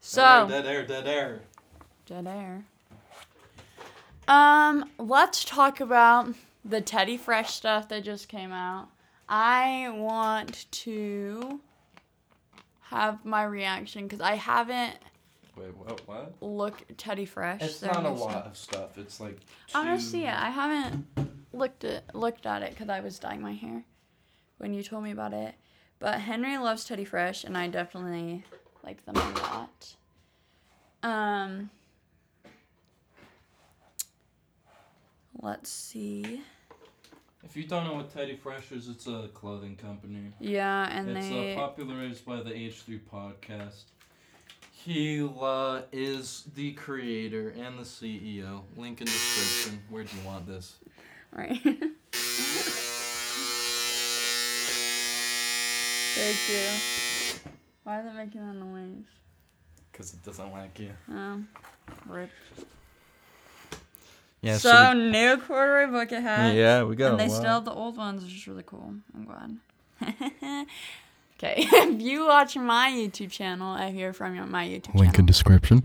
[0.00, 1.40] So, dead air, dead air.
[2.06, 2.64] dead air.
[4.28, 8.88] Um, let's talk about the Teddy Fresh stuff that just came out.
[9.28, 11.60] I want to
[12.82, 14.96] have my reaction because I haven't
[15.56, 16.00] Wait, what?
[16.08, 16.34] What?
[16.40, 17.62] looked Teddy Fresh.
[17.62, 18.20] It's not a new stuff.
[18.34, 18.98] lot of stuff.
[18.98, 19.38] It's like.
[19.74, 20.34] I want to two- see it.
[20.34, 21.06] I haven't
[21.52, 23.84] looked at looked at it because I was dyeing my hair
[24.58, 25.54] when you told me about it.
[25.98, 28.44] But Henry loves Teddy Fresh, and I definitely
[28.82, 29.94] like them a lot.
[31.02, 31.70] Um,
[35.38, 36.42] let's see.
[37.42, 40.32] If you don't know what Teddy Fresh is, it's a clothing company.
[40.38, 43.84] Yeah, and it's they uh, popularized by the H3 podcast.
[44.72, 48.62] He uh, is the creator and the CEO.
[48.76, 49.82] Link in description.
[49.88, 50.76] Where do you want this?
[51.32, 51.60] right.
[56.12, 57.50] Thank you.
[57.84, 59.04] Why is it making that noise?
[59.90, 60.90] Because it doesn't like you.
[61.08, 61.48] Um,
[62.06, 62.30] rip.
[64.42, 64.56] Yeah.
[64.56, 66.54] so new corduroy bucket hats.
[66.54, 67.36] yeah, we got and they lot.
[67.36, 68.94] still have the old ones, which is really cool.
[69.14, 69.56] I'm glad.
[71.38, 75.18] okay, if you watch my YouTube channel, I hear from you on my YouTube Link
[75.18, 75.82] in description.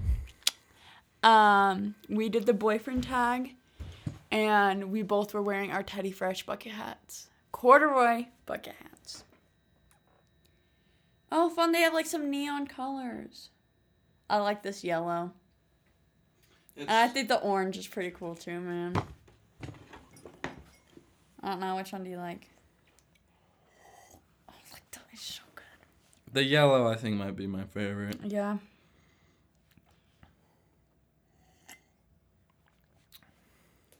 [1.21, 3.55] Um, we did the boyfriend tag,
[4.31, 9.23] and we both were wearing our Teddy Fresh bucket hats, corduroy bucket hats.
[11.31, 11.73] Oh, fun!
[11.73, 13.49] They have like some neon colors.
[14.29, 15.31] I like this yellow,
[16.75, 19.01] It's, and I think the orange is pretty cool too, man.
[21.41, 22.49] I don't know which one do you like.
[24.49, 25.63] Oh, like that is so good.
[26.33, 28.17] the yellow, I think, might be my favorite.
[28.23, 28.57] Yeah.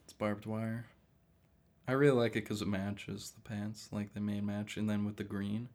[0.04, 0.86] It's barbed wire.
[1.88, 5.04] I really like it because it matches the pants, like they main match, and then
[5.04, 5.68] with the green.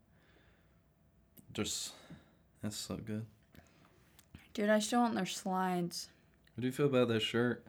[1.53, 1.93] Just,
[2.61, 3.25] that's so good.
[4.53, 6.09] Dude, I still want their slides.
[6.61, 7.65] What do you feel about that shirt?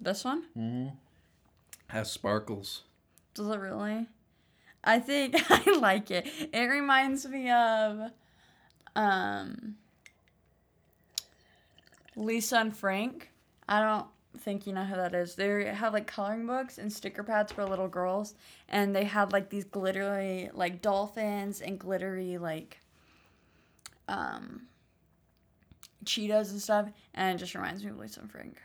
[0.00, 0.44] This one?
[0.56, 0.94] Mm-hmm.
[1.88, 2.84] Has sparkles.
[3.34, 4.06] Does it really?
[4.84, 6.28] I think I like it.
[6.52, 8.12] It reminds me of
[8.94, 9.74] um
[12.14, 13.32] Lisa and Frank.
[13.68, 14.06] I don't
[14.38, 15.34] think you know who that is.
[15.34, 18.36] They have like coloring books and sticker pads for little girls
[18.68, 22.78] and they had like these glittery like dolphins and glittery like
[24.06, 24.68] um
[26.04, 28.60] cheetahs and stuff and it just reminds me of Lisa and Frank.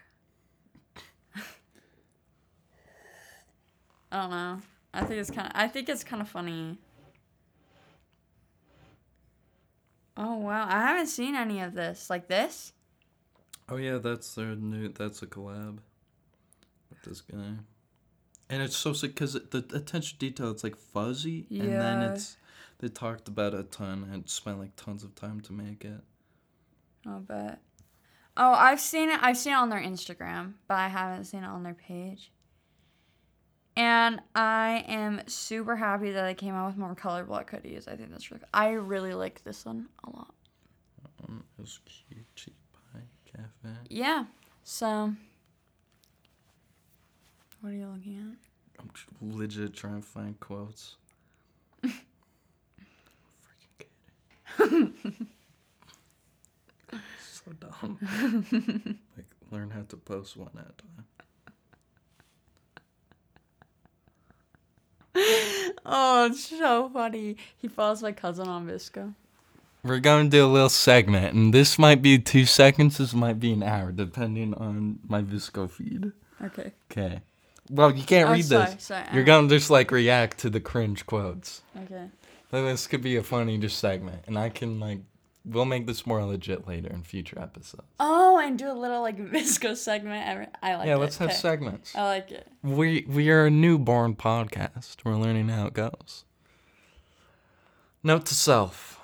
[4.12, 4.62] I don't know.
[4.93, 5.52] I think it's kind of.
[5.56, 6.78] I think it's kind of funny.
[10.15, 10.65] Oh wow!
[10.69, 12.10] I haven't seen any of this.
[12.10, 12.71] Like this.
[13.67, 14.88] Oh yeah, that's their new.
[14.88, 15.80] That's a collab
[16.89, 17.56] with this guy,
[18.50, 22.38] and it's so sick because the attention detail it's like fuzzy, and then it's
[22.80, 26.02] they talked about it a ton and spent like tons of time to make it.
[27.08, 27.60] I'll bet.
[28.38, 29.20] Oh, I've seen it.
[29.22, 32.32] I've seen it on their Instagram, but I haven't seen it on their page.
[33.78, 37.88] And I am super happy that they came out with more color block hoodies.
[37.88, 38.44] I think that's really.
[38.54, 40.34] I really like this one a lot.
[41.28, 42.56] Um, it was cute, cheap
[42.94, 43.76] pie cafe.
[43.89, 44.26] Yeah.
[44.63, 45.13] So,
[47.62, 48.82] What are you looking at?
[48.82, 48.89] I'm
[49.38, 50.98] legit trying to find quotes.
[51.86, 51.94] Freaking
[54.58, 55.28] kidding.
[57.45, 57.99] so dumb.
[59.15, 61.05] like, learn how to post one at a time.
[65.86, 67.38] Oh, it's so funny.
[67.58, 69.13] He follows my cousin on VSCO.
[69.84, 73.39] We're going to do a little segment, and this might be two seconds, this might
[73.39, 76.12] be an hour, depending on my VSCO feed.
[76.43, 76.71] Okay.
[76.91, 77.21] Okay.
[77.69, 78.84] Well, you can't Oh, read sorry, this.
[78.84, 81.62] sorry, You're uh, gonna just like react to the cringe quotes.
[81.84, 82.10] Okay.
[82.51, 84.99] Then this could be a funny just segment, and I can like,
[85.45, 87.88] we'll make this more legit later in future episodes.
[87.99, 90.27] Oh, and do a little like VSCO segment.
[90.27, 90.88] Every- I like that.
[90.88, 90.99] yeah, it.
[90.99, 91.38] let's have Okay.
[91.38, 91.95] segments.
[91.95, 92.47] I like it.
[92.63, 94.97] We we are a newborn podcast.
[95.05, 96.25] We're learning how it goes.
[98.03, 98.99] Note to self: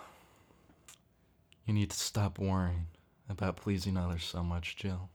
[1.65, 2.87] You need to stop worrying
[3.29, 5.09] about pleasing others so much, Jill.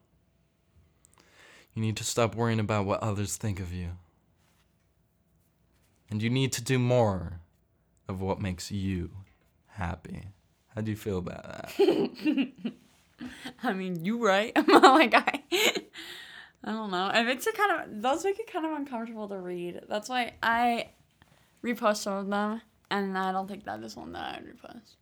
[1.74, 3.90] You need to stop worrying about what others think of you.
[6.10, 7.40] And you need to do more
[8.08, 9.10] of what makes you
[9.72, 10.28] happy.
[10.76, 11.72] How do you feel about that?
[13.62, 14.52] I mean, you right.
[14.68, 15.42] Like I.
[16.62, 17.08] I don't know.
[17.08, 19.80] It makes it kind of those make it kind of uncomfortable to read.
[19.88, 20.90] That's why I
[21.64, 22.60] repost some of them,
[22.90, 24.96] and I don't think that is one that I would repost.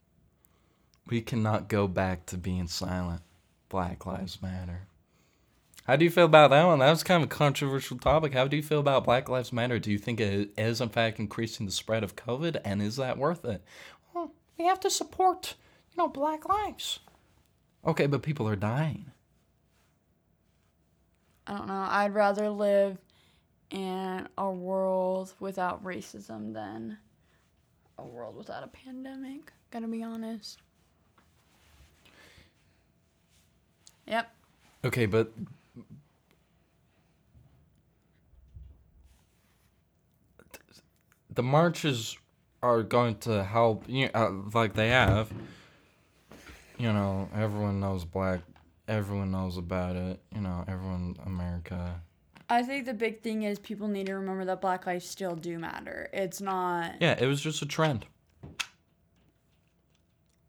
[1.06, 3.22] We cannot go back to being silent.
[3.68, 4.82] Black Lives Matter.
[5.84, 6.78] How do you feel about that one?
[6.78, 8.32] That was kind of a controversial topic.
[8.32, 9.78] How do you feel about Black Lives Matter?
[9.80, 12.60] Do you think it is, in fact, increasing the spread of COVID?
[12.64, 13.62] And is that worth it?
[14.14, 15.56] Well, we have to support,
[15.94, 17.00] you know, Black lives.
[17.86, 19.10] Okay, but people are dying.
[21.46, 21.86] I don't know.
[21.88, 22.98] I'd rather live
[23.70, 26.98] in a world without racism than
[27.98, 29.52] a world without a pandemic.
[29.70, 30.58] Gotta be honest.
[34.06, 34.34] Yep.
[34.84, 35.32] Okay, but
[41.34, 42.16] the marches
[42.62, 43.84] are going to help.
[43.88, 45.32] You uh, like they have.
[46.78, 48.40] You know, everyone knows black.
[48.88, 50.20] Everyone knows about it.
[50.34, 52.00] You know, everyone America.
[52.50, 55.58] I think the big thing is people need to remember that black lives still do
[55.58, 56.10] matter.
[56.12, 56.96] It's not.
[57.00, 58.06] Yeah, it was just a trend.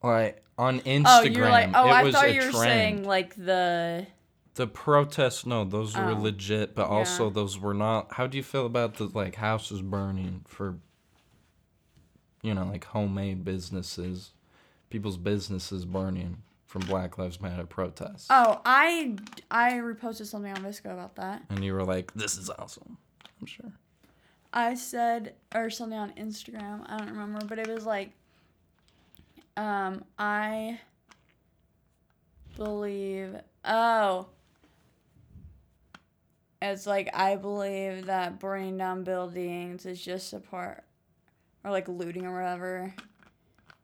[0.03, 1.69] Like on oh, Instagram, Oh, you're like.
[1.73, 2.53] Oh, it I was thought you were trend.
[2.63, 4.05] saying like the.
[4.55, 6.21] The protests, no, those were Oh.
[6.21, 7.33] legit, but also Yeah.
[7.33, 8.13] those were not.
[8.13, 10.77] How do you feel about the like houses burning for,
[12.41, 14.31] you know, like homemade businesses,
[14.95, 18.27] people's businesses burning from Black Lives Matter protests?
[18.29, 19.15] Oh, I
[19.51, 21.43] I reposted something on VSCO about that.
[21.49, 22.97] And you were like, "This is awesome."
[23.41, 23.73] I'm sure.
[24.53, 26.85] I said or something on Instagram.
[26.89, 28.11] I don't remember, but it was like,
[29.57, 30.79] um, I
[32.55, 33.35] believe.
[33.65, 34.27] Oh,
[36.61, 40.85] it's like I believe that burning down buildings is just a part,
[41.65, 42.95] or like looting or whatever.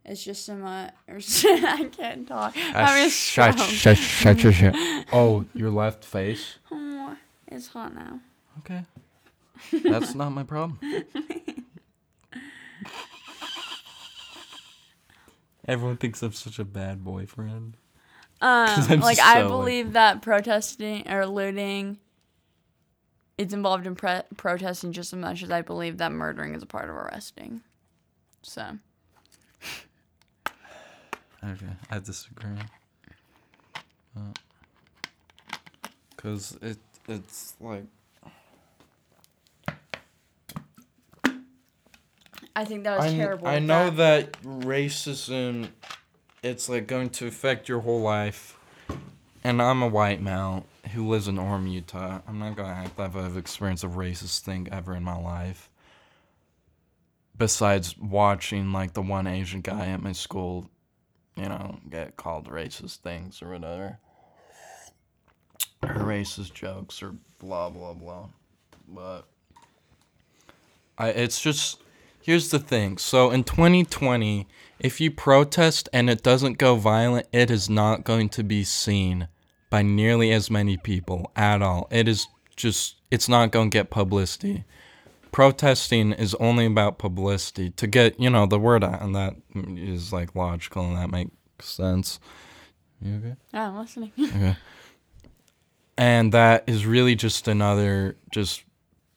[0.04, 0.66] It's just some.
[0.66, 2.56] Uh, I can't talk.
[2.58, 4.76] I'm a shut, shut, shut your shit.
[5.14, 6.58] Oh, your left face.
[6.72, 7.16] Oh,
[7.48, 8.20] it's hot now.
[8.60, 8.84] Okay.
[9.84, 10.80] That's not my problem.
[15.68, 17.78] Everyone thinks I'm such a bad boyfriend.
[18.42, 22.00] Um, like I so, like- believe that protesting or looting
[23.38, 26.66] is involved in pre- protesting just as much as I believe that murdering is a
[26.66, 27.62] part of arresting.
[28.42, 28.80] So
[31.44, 32.52] Okay, I disagree.
[34.16, 34.22] Uh,
[36.18, 36.78] Cause it
[37.08, 37.86] it's like
[42.56, 43.48] I think that was I, terrible.
[43.48, 44.34] I know that.
[44.34, 45.70] that racism
[46.44, 48.58] it's like going to affect your whole life.
[49.44, 52.22] And I'm a white male who lives in Orem, Utah.
[52.28, 55.70] I'm not gonna act like I've experienced a racist thing ever in my life.
[57.38, 60.70] Besides watching like the one Asian guy at my school,
[61.36, 64.00] you know, get called racist things or whatever.
[65.84, 68.28] Or racist jokes or blah blah blah.
[68.88, 69.22] But
[70.98, 71.82] I it's just
[72.22, 72.98] here's the thing.
[72.98, 74.48] So in 2020,
[74.80, 79.28] if you protest and it doesn't go violent, it is not going to be seen
[79.70, 81.88] by nearly as many people at all.
[81.92, 84.66] It is just it's not going to get publicity.
[85.32, 90.12] Protesting is only about publicity to get, you know, the word out and that is
[90.12, 92.20] like logical and that makes sense.
[93.02, 93.36] You okay?
[93.54, 94.12] Yeah, I'm listening.
[94.20, 94.58] Okay.
[95.98, 98.64] And that is really just another just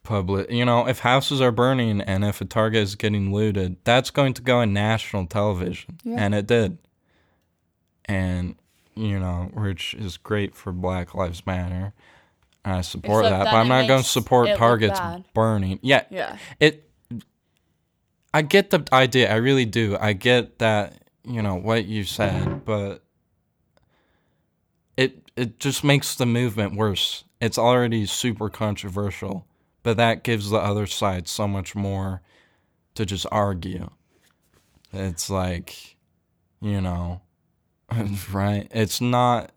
[0.02, 0.50] public.
[0.50, 4.34] You know, if houses are burning and if a Target is getting looted, that's going
[4.34, 6.16] to go on national television, Yeah.
[6.18, 6.78] and it did.
[8.04, 8.56] And
[8.94, 11.94] you know, which is great for Black Lives Matter.
[12.64, 15.00] And I support Except that, but I'm not going to support targets
[15.34, 15.78] burning.
[15.82, 16.38] Yeah, Yeah.
[16.60, 16.88] it.
[18.32, 19.32] I get the idea.
[19.32, 19.96] I really do.
[20.00, 21.02] I get that.
[21.26, 23.02] You know what you said, but
[24.96, 27.24] it it just makes the movement worse.
[27.40, 29.46] It's already super controversial,
[29.82, 32.22] but that gives the other side so much more
[32.94, 33.88] to just argue.
[34.92, 35.96] It's like,
[36.60, 37.22] you know,
[38.32, 38.68] right?
[38.70, 39.50] It's not.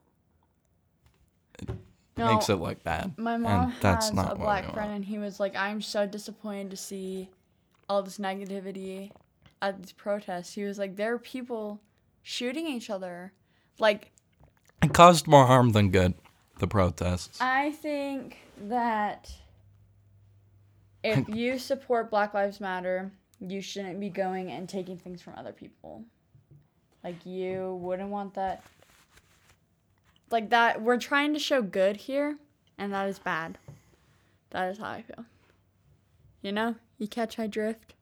[2.17, 3.17] No, makes it look bad.
[3.17, 6.71] My mom that's has not a black friend, and he was like, "I'm so disappointed
[6.71, 7.29] to see
[7.87, 9.11] all this negativity
[9.61, 11.79] at these protests." He was like, "There are people
[12.23, 13.33] shooting each other."
[13.79, 14.11] Like,
[14.81, 16.15] It caused more harm than good.
[16.59, 17.39] The protests.
[17.39, 19.31] I think that
[21.03, 25.51] if you support Black Lives Matter, you shouldn't be going and taking things from other
[25.51, 26.03] people.
[27.03, 28.63] Like, you wouldn't want that.
[30.29, 30.81] Like, that.
[30.81, 32.37] We're trying to show good here,
[32.77, 33.57] and that is bad.
[34.51, 35.25] That is how I feel.
[36.41, 36.75] You know?
[36.97, 37.93] You catch my drift?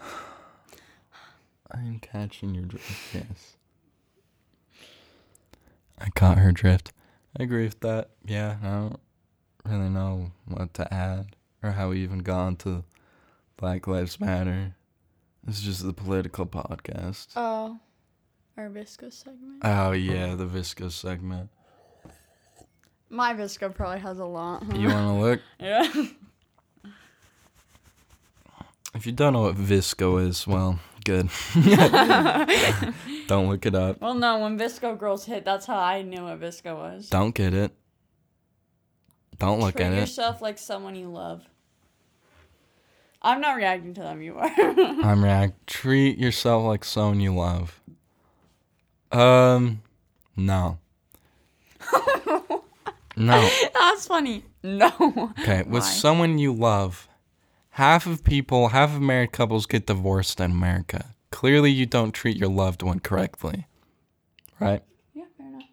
[1.70, 3.14] I'm catching your drift.
[3.14, 3.56] Yes.
[5.98, 6.92] I caught her drift.
[7.38, 8.10] I agree with that.
[8.24, 9.00] Yeah, I don't
[9.64, 12.82] really know what to add or how we even got onto
[13.56, 14.74] Black Lives Matter.
[15.44, 17.28] This is just the political podcast.
[17.36, 17.78] Oh.
[18.58, 19.60] Our VSCO segment.
[19.62, 21.48] Oh yeah, the VSCO segment.
[23.08, 24.64] My VSCO probably has a lot.
[24.64, 24.76] Huh?
[24.76, 25.40] You want to look?
[25.60, 26.06] yeah.
[28.96, 31.28] If you don't know what VSCO is, well, good.
[33.28, 34.00] don't look it up.
[34.00, 37.08] well, no, when VSCO girls hit, that's how I knew what VSCO was.
[37.08, 37.72] Don't get it.
[39.38, 39.94] Don't look Treat at it.
[39.94, 41.44] Treat yourself like someone you love.
[43.22, 44.20] I'm not reacting to them.
[44.20, 44.50] You are.
[44.50, 45.64] I'm react.
[45.68, 47.80] Treat yourself like someone you love.
[49.12, 49.82] Um,
[50.36, 50.78] no.
[53.16, 53.48] no.
[53.74, 54.44] That's funny.
[54.62, 55.32] No.
[55.40, 55.88] Okay, with Why?
[55.88, 57.08] someone you love,
[57.70, 61.14] half of people, half of married couples get divorced in America.
[61.30, 63.66] Clearly, you don't treat your loved one correctly.
[64.60, 64.82] Right?
[65.14, 65.68] Yeah, fair enough.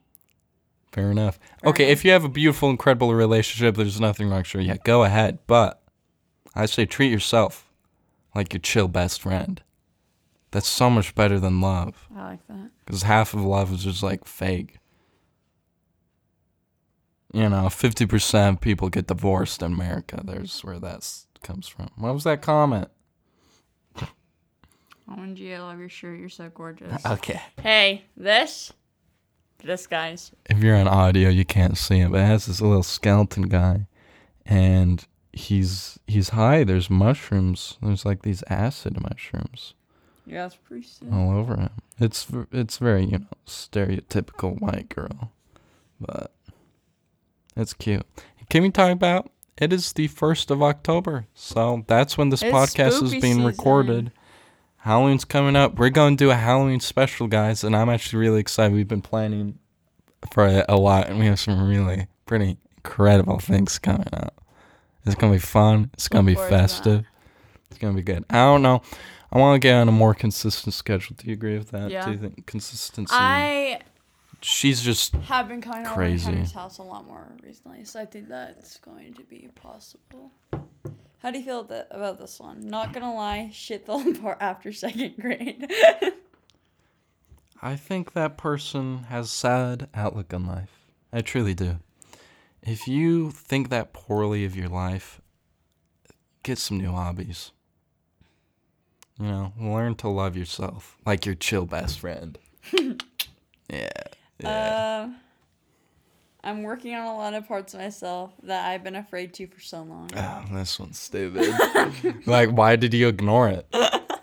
[0.92, 1.40] Fair enough.
[1.62, 1.94] Fair okay, enough.
[1.94, 4.44] if you have a beautiful, incredible relationship, there's nothing wrong.
[4.44, 5.40] Sure, yeah, go ahead.
[5.48, 5.82] But
[6.54, 7.72] I say treat yourself
[8.36, 9.62] like your chill best friend.
[10.52, 12.08] That's so much better than love.
[12.16, 12.70] I like that.
[12.86, 14.78] Because half of love is just like fake.
[17.34, 20.22] You know, 50% of people get divorced in America.
[20.24, 21.10] There's where that
[21.44, 21.90] comes from.
[21.98, 22.90] What was that comment?
[24.02, 24.08] Oh,
[25.12, 26.20] OMG, I love your shirt.
[26.20, 27.06] You're so gorgeous.
[27.06, 27.42] Okay.
[27.62, 28.72] hey, this,
[29.64, 30.32] this guy's.
[30.50, 33.88] If you're on audio, you can't see him, but it has this little skeleton guy.
[34.46, 36.64] And he's he's high.
[36.64, 37.78] There's mushrooms.
[37.82, 39.74] There's like these acid mushrooms
[40.26, 41.08] Yeah, it's pretty sick.
[41.12, 41.70] all over him.
[42.00, 45.32] It's it's very, you know, stereotypical white girl.
[46.00, 46.32] But
[47.56, 48.06] it's cute.
[48.50, 51.28] Can we talk about it is the 1st of October.
[51.34, 53.46] So that's when this It's podcast is being season.
[53.46, 54.12] recorded.
[54.78, 55.80] Halloween's coming up.
[55.80, 58.74] We're going to do a Halloween special, guys, and I'm actually really excited.
[58.74, 59.58] We've been planning
[60.32, 64.44] for it a lot, and we have some really pretty incredible things coming up.
[65.06, 65.92] It's gonna be fun.
[65.94, 67.06] It's gonna be festive.
[67.70, 68.26] It's gonna be good.
[68.30, 68.82] I don't know.
[69.32, 71.16] I want to get on a more consistent schedule.
[71.18, 71.92] Do you agree with that?
[71.92, 72.06] Yeah.
[72.06, 73.14] Do you think consistency?
[73.14, 73.82] I
[74.42, 76.26] She's just have been coming over to Crazy.
[76.32, 80.32] Henry's house a lot more recently, so I think that's going to be possible.
[81.20, 82.68] How do you feel about this one?
[82.68, 85.68] Not gonna lie, shit fell apart after second grade.
[87.62, 90.86] I think that person has sad outlook on life.
[91.12, 91.80] I truly do.
[92.62, 95.20] If you think that poorly of your life,
[96.46, 97.52] get some new hobbies.
[99.20, 102.38] You know, learn to love yourself like your chill best friend.
[103.70, 103.90] yeah.
[104.40, 104.50] Yeah.
[104.50, 105.10] Uh,
[106.44, 109.60] I'm working on a lot of parts of myself that I've been afraid to for
[109.60, 110.10] so long.
[110.16, 111.54] oh, this one's stupid.
[112.26, 113.66] like, why did you ignore it?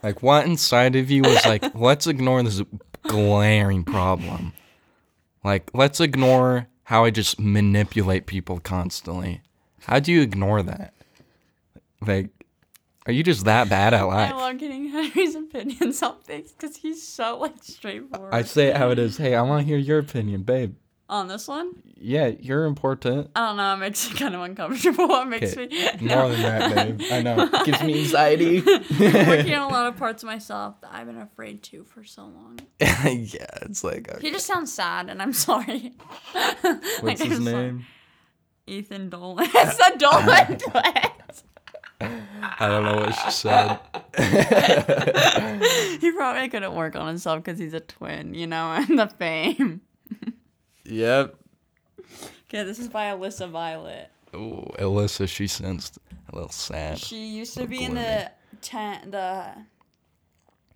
[0.02, 2.62] Like, what inside of you was like, let's ignore this
[3.02, 4.52] glaring problem?
[5.42, 9.40] Like, let's ignore how I just manipulate people constantly.
[9.80, 10.94] How do you ignore that?
[12.06, 12.30] Like,
[13.06, 14.32] are you just that bad at life?
[14.32, 18.32] I love getting Henry's opinions on things because he's so like straightforward.
[18.34, 19.16] I say it how it is.
[19.16, 20.74] Hey, I want to hear your opinion, babe.
[21.08, 23.30] on this one, Yeah, you're important.
[23.36, 23.74] I don't know.
[23.74, 25.10] It makes me kind of uncomfortable.
[25.22, 25.66] It makes Okay,
[26.00, 27.00] me More than that, babe.
[27.10, 27.48] I know.
[27.52, 28.58] It gives me anxiety.
[28.58, 32.02] I'm working on a lot of parts of myself that I've been afraid to for
[32.04, 32.60] so long.
[32.80, 34.20] yeah, it's like.
[34.20, 35.92] He just sounds sad, and I'm sorry.
[36.62, 37.62] What's Like, his I'm sorry.
[37.66, 37.86] name?
[38.66, 39.48] Ethan Dolan.
[39.52, 40.58] it's a Dolan.
[42.58, 43.78] I don't know what she said.
[46.00, 49.80] he probably couldn't work on himself because he's a twin, you know, and the fame.
[50.84, 51.36] Yep.
[52.48, 54.10] Okay, this is by Alyssa Violet.
[54.34, 55.98] Ooh, Alyssa, she sensed
[56.30, 56.98] a little sad.
[56.98, 58.30] She used to be in the
[58.60, 59.54] ten the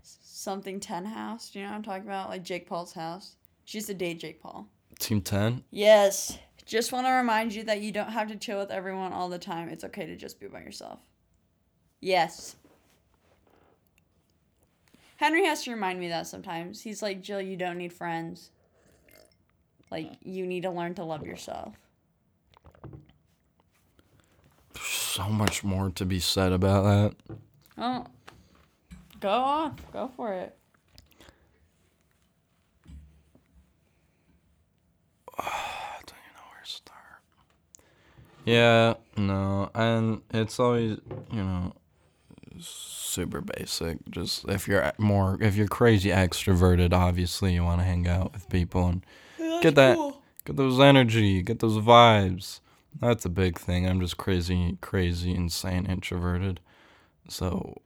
[0.02, 1.50] something ten house.
[1.50, 2.30] Do you know what I'm talking about?
[2.30, 3.36] Like Jake Paul's house.
[3.64, 4.68] She used to date Jake Paul.
[4.98, 5.64] Team 10?
[5.70, 6.38] Yes.
[6.64, 9.38] Just want to remind you that you don't have to chill with everyone all the
[9.38, 9.68] time.
[9.68, 11.00] It's okay to just be by yourself.
[12.00, 12.56] Yes.
[15.16, 16.82] Henry has to remind me that sometimes.
[16.82, 18.50] He's like, Jill, you don't need friends.
[19.90, 21.74] Like, you need to learn to love yourself.
[24.74, 27.14] There's So much more to be said about that.
[27.78, 28.06] Oh,
[29.20, 29.72] go off.
[29.92, 30.54] Go for it.
[35.38, 37.22] I don't know where to start.
[38.44, 40.98] Yeah, no, and it's always,
[41.32, 41.72] you know,
[42.60, 43.98] super basic.
[44.10, 48.48] Just if you're more, if you're crazy extroverted, obviously you want to hang out with
[48.48, 49.04] people and
[49.62, 49.96] get that,
[50.44, 52.60] get those energy, get those vibes.
[53.00, 53.86] That's a big thing.
[53.86, 56.60] I'm just crazy, crazy, insane introverted.
[57.28, 57.82] So,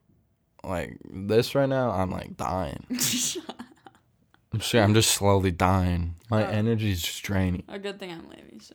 [0.62, 2.86] like this right now, I'm like dying.
[4.52, 6.16] I'm sure I'm just slowly dying.
[6.28, 6.48] My Oh.
[6.50, 7.62] energy's just draining.
[7.68, 8.60] A good thing I'm leaving.
[8.60, 8.74] So.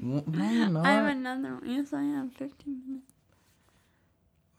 [0.00, 0.80] No.
[0.84, 1.62] I have another one.
[1.68, 2.32] Yes, I have.
[2.34, 3.12] 15 minutes.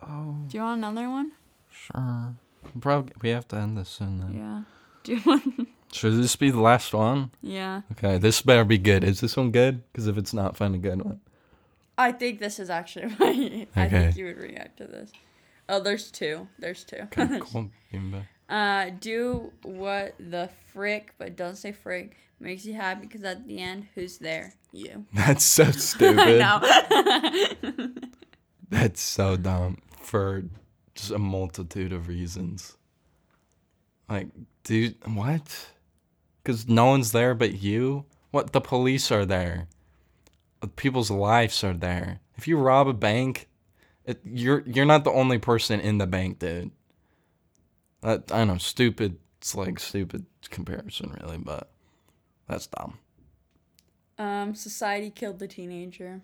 [0.01, 1.31] Oh, Do you want another one?
[1.71, 2.35] sure.
[2.81, 4.33] Probably we have to end this soon then.
[4.33, 4.61] Yeah.
[5.03, 5.67] Do you want?
[5.91, 7.31] Should this be the last one?
[7.41, 7.81] yeah.
[7.93, 9.03] Okay, this better be good.
[9.03, 9.81] Is this one good?
[9.91, 11.19] Because if it's not, find a good one.
[11.97, 13.67] I think this is actually my.
[13.75, 13.89] I Okay.
[14.05, 15.11] think you would react to this.
[15.67, 16.47] Oh, there's two.
[16.59, 16.97] There's two.
[17.17, 17.69] Okay, cool.
[18.49, 23.59] Uh, do what the frick, but don't say frick, makes you happy because at the
[23.59, 24.53] end, who's there?
[24.71, 25.05] You.
[25.13, 26.19] That's so stupid.
[26.41, 27.89] I know.
[28.69, 29.77] That's so dumb
[30.09, 30.43] for
[30.95, 32.77] just a multitude of reasons.
[34.09, 34.27] Like,
[34.63, 35.69] dude, what?
[36.41, 38.05] Because no one's there but you?
[38.31, 38.53] What?
[38.53, 39.67] The police are there.
[40.75, 42.19] People's lives are there.
[42.35, 43.47] If you rob a bank,
[44.05, 46.71] it, you're you're not the only person in the bank, dude.
[48.01, 49.17] That I don't know, stupid.
[49.37, 51.69] It's like stupid comparison, really, but
[52.47, 52.97] that's dumb.
[54.17, 56.21] um, society killed the teenager.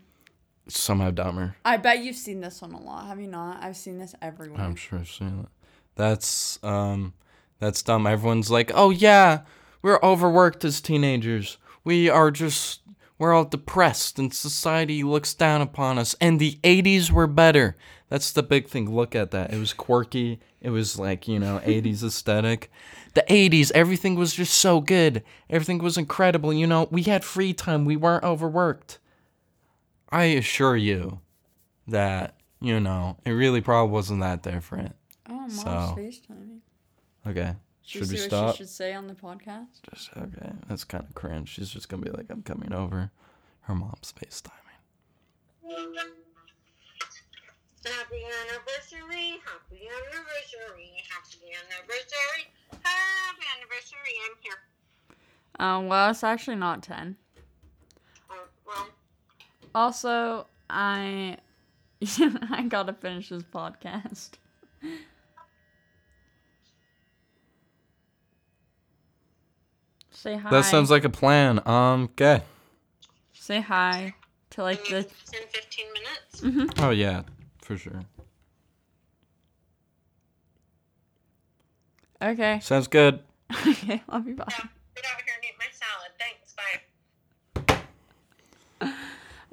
[0.67, 1.55] Somehow dumber.
[1.63, 3.05] I bet you've seen this one a lot.
[3.07, 3.61] Have you not?
[3.61, 4.61] I've seen this everywhere.
[4.61, 5.49] I'm sure I've seen it.
[5.95, 7.13] That's um
[7.59, 8.07] that's dumb.
[8.07, 9.41] Everyone's like, "Oh yeah,
[9.81, 11.57] we're overworked as teenagers.
[11.83, 12.81] We are just
[13.17, 17.75] we're all depressed and society looks down upon us and the 80s were better."
[18.09, 18.93] That's the big thing.
[18.93, 19.53] Look at that.
[19.53, 20.39] It was quirky.
[20.61, 22.71] It was like, you know, 80s aesthetic.
[23.13, 25.23] The 80s, everything was just so good.
[25.49, 26.53] Everything was incredible.
[26.53, 27.85] You know, we had free time.
[27.85, 28.99] We weren't overworked.
[30.09, 31.19] I assure you
[31.87, 34.95] that, you know, it really probably wasn't that different.
[35.27, 36.59] Oh, mom's So- FaceTiming.
[37.27, 37.55] Okay.
[37.83, 39.67] Should, Should we we see what she should say on the podcast?
[39.93, 40.51] Just okay.
[40.67, 41.49] That's kind of cringe.
[41.49, 43.11] She's just gonna be like, "I'm coming over."
[43.61, 44.51] Her mom's FaceTiming.
[47.85, 52.49] Happy anniversary, happy anniversary, happy anniversary,
[52.83, 54.15] happy anniversary.
[54.25, 54.59] I'm here.
[55.59, 57.15] Um, well, it's actually not 10.
[59.75, 61.37] Well, Also, I
[62.49, 64.31] I gotta finish this podcast.
[70.11, 70.49] Say hi.
[70.49, 71.59] That sounds like a plan.
[71.67, 72.03] Um.
[72.13, 72.41] Okay.
[73.33, 74.15] Say hi
[74.51, 75.03] to like the.
[75.03, 76.79] 10, 15 minutes.
[76.79, 77.23] Oh yeah,
[77.61, 78.01] for sure.
[82.21, 82.59] Okay.
[82.61, 83.19] Sounds good.
[83.67, 84.01] okay.
[84.09, 84.35] Love you.
[84.35, 84.45] Bye.
[84.49, 86.11] Yeah, get over here and eat my salad.
[86.17, 86.85] Thanks, bye.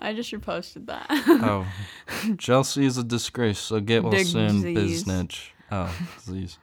[0.02, 1.06] I just reposted that.
[1.10, 1.66] Oh,
[2.38, 3.58] Chelsea is a disgrace.
[3.58, 5.50] So get well soon, biznitch.
[5.70, 5.94] Oh,
[6.24, 6.58] disease.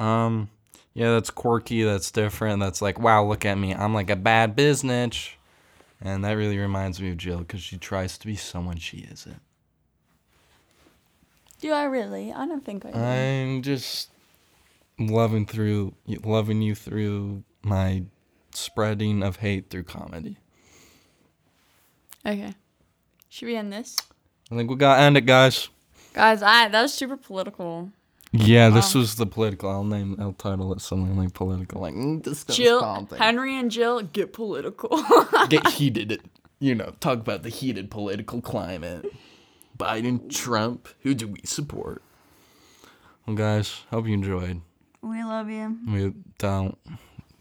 [0.00, 0.50] Um.
[0.94, 1.84] Yeah, that's quirky.
[1.84, 2.58] That's different.
[2.58, 3.72] That's like, wow, look at me.
[3.72, 5.34] I'm like a bad biznitch.
[6.00, 9.40] And that really reminds me of Jill because she tries to be someone she isn't.
[11.60, 12.32] Do I really?
[12.32, 12.98] I don't think I do.
[12.98, 14.10] I'm just
[14.98, 15.94] loving through
[16.24, 18.02] loving you through my
[18.52, 20.36] spreading of hate through comedy.
[22.28, 22.52] Okay.
[23.30, 23.96] Should we end this?
[24.50, 25.68] I think we gotta end it, guys.
[26.12, 27.90] Guys, I that was super political.
[28.32, 29.70] Yeah, this was the political.
[29.70, 30.16] I'll name.
[30.20, 33.18] I'll title it something like political, like mm, discuss Jill, something.
[33.18, 35.02] Henry and Jill get political.
[35.48, 36.20] Get heated.
[36.60, 39.06] You know, talk about the heated political climate.
[39.78, 40.88] Biden, Trump.
[41.02, 42.02] Who do we support?
[43.26, 44.60] Well, guys, hope you enjoyed.
[45.00, 45.78] we love you.
[45.86, 46.76] We don't.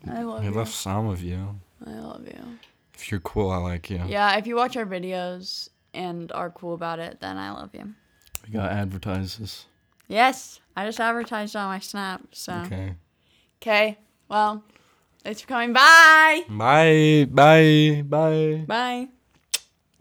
[0.10, 0.52] I love you.
[0.52, 1.60] We love some of you.
[1.86, 2.60] I love you.
[2.98, 4.02] If you're cool, I like you.
[4.08, 7.94] Yeah, if you watch our videos and are cool about it, then I love you.
[8.46, 9.66] We got advertises.
[10.08, 12.22] Yes, I just advertised on my Snap.
[12.32, 12.96] So okay.
[13.62, 13.98] Okay.
[14.30, 14.64] Well,
[15.24, 15.74] Thanks for coming.
[15.74, 16.44] Bye.
[16.48, 17.28] Bye.
[17.30, 18.04] Bye.
[18.08, 18.64] Bye.
[18.66, 19.08] Bye.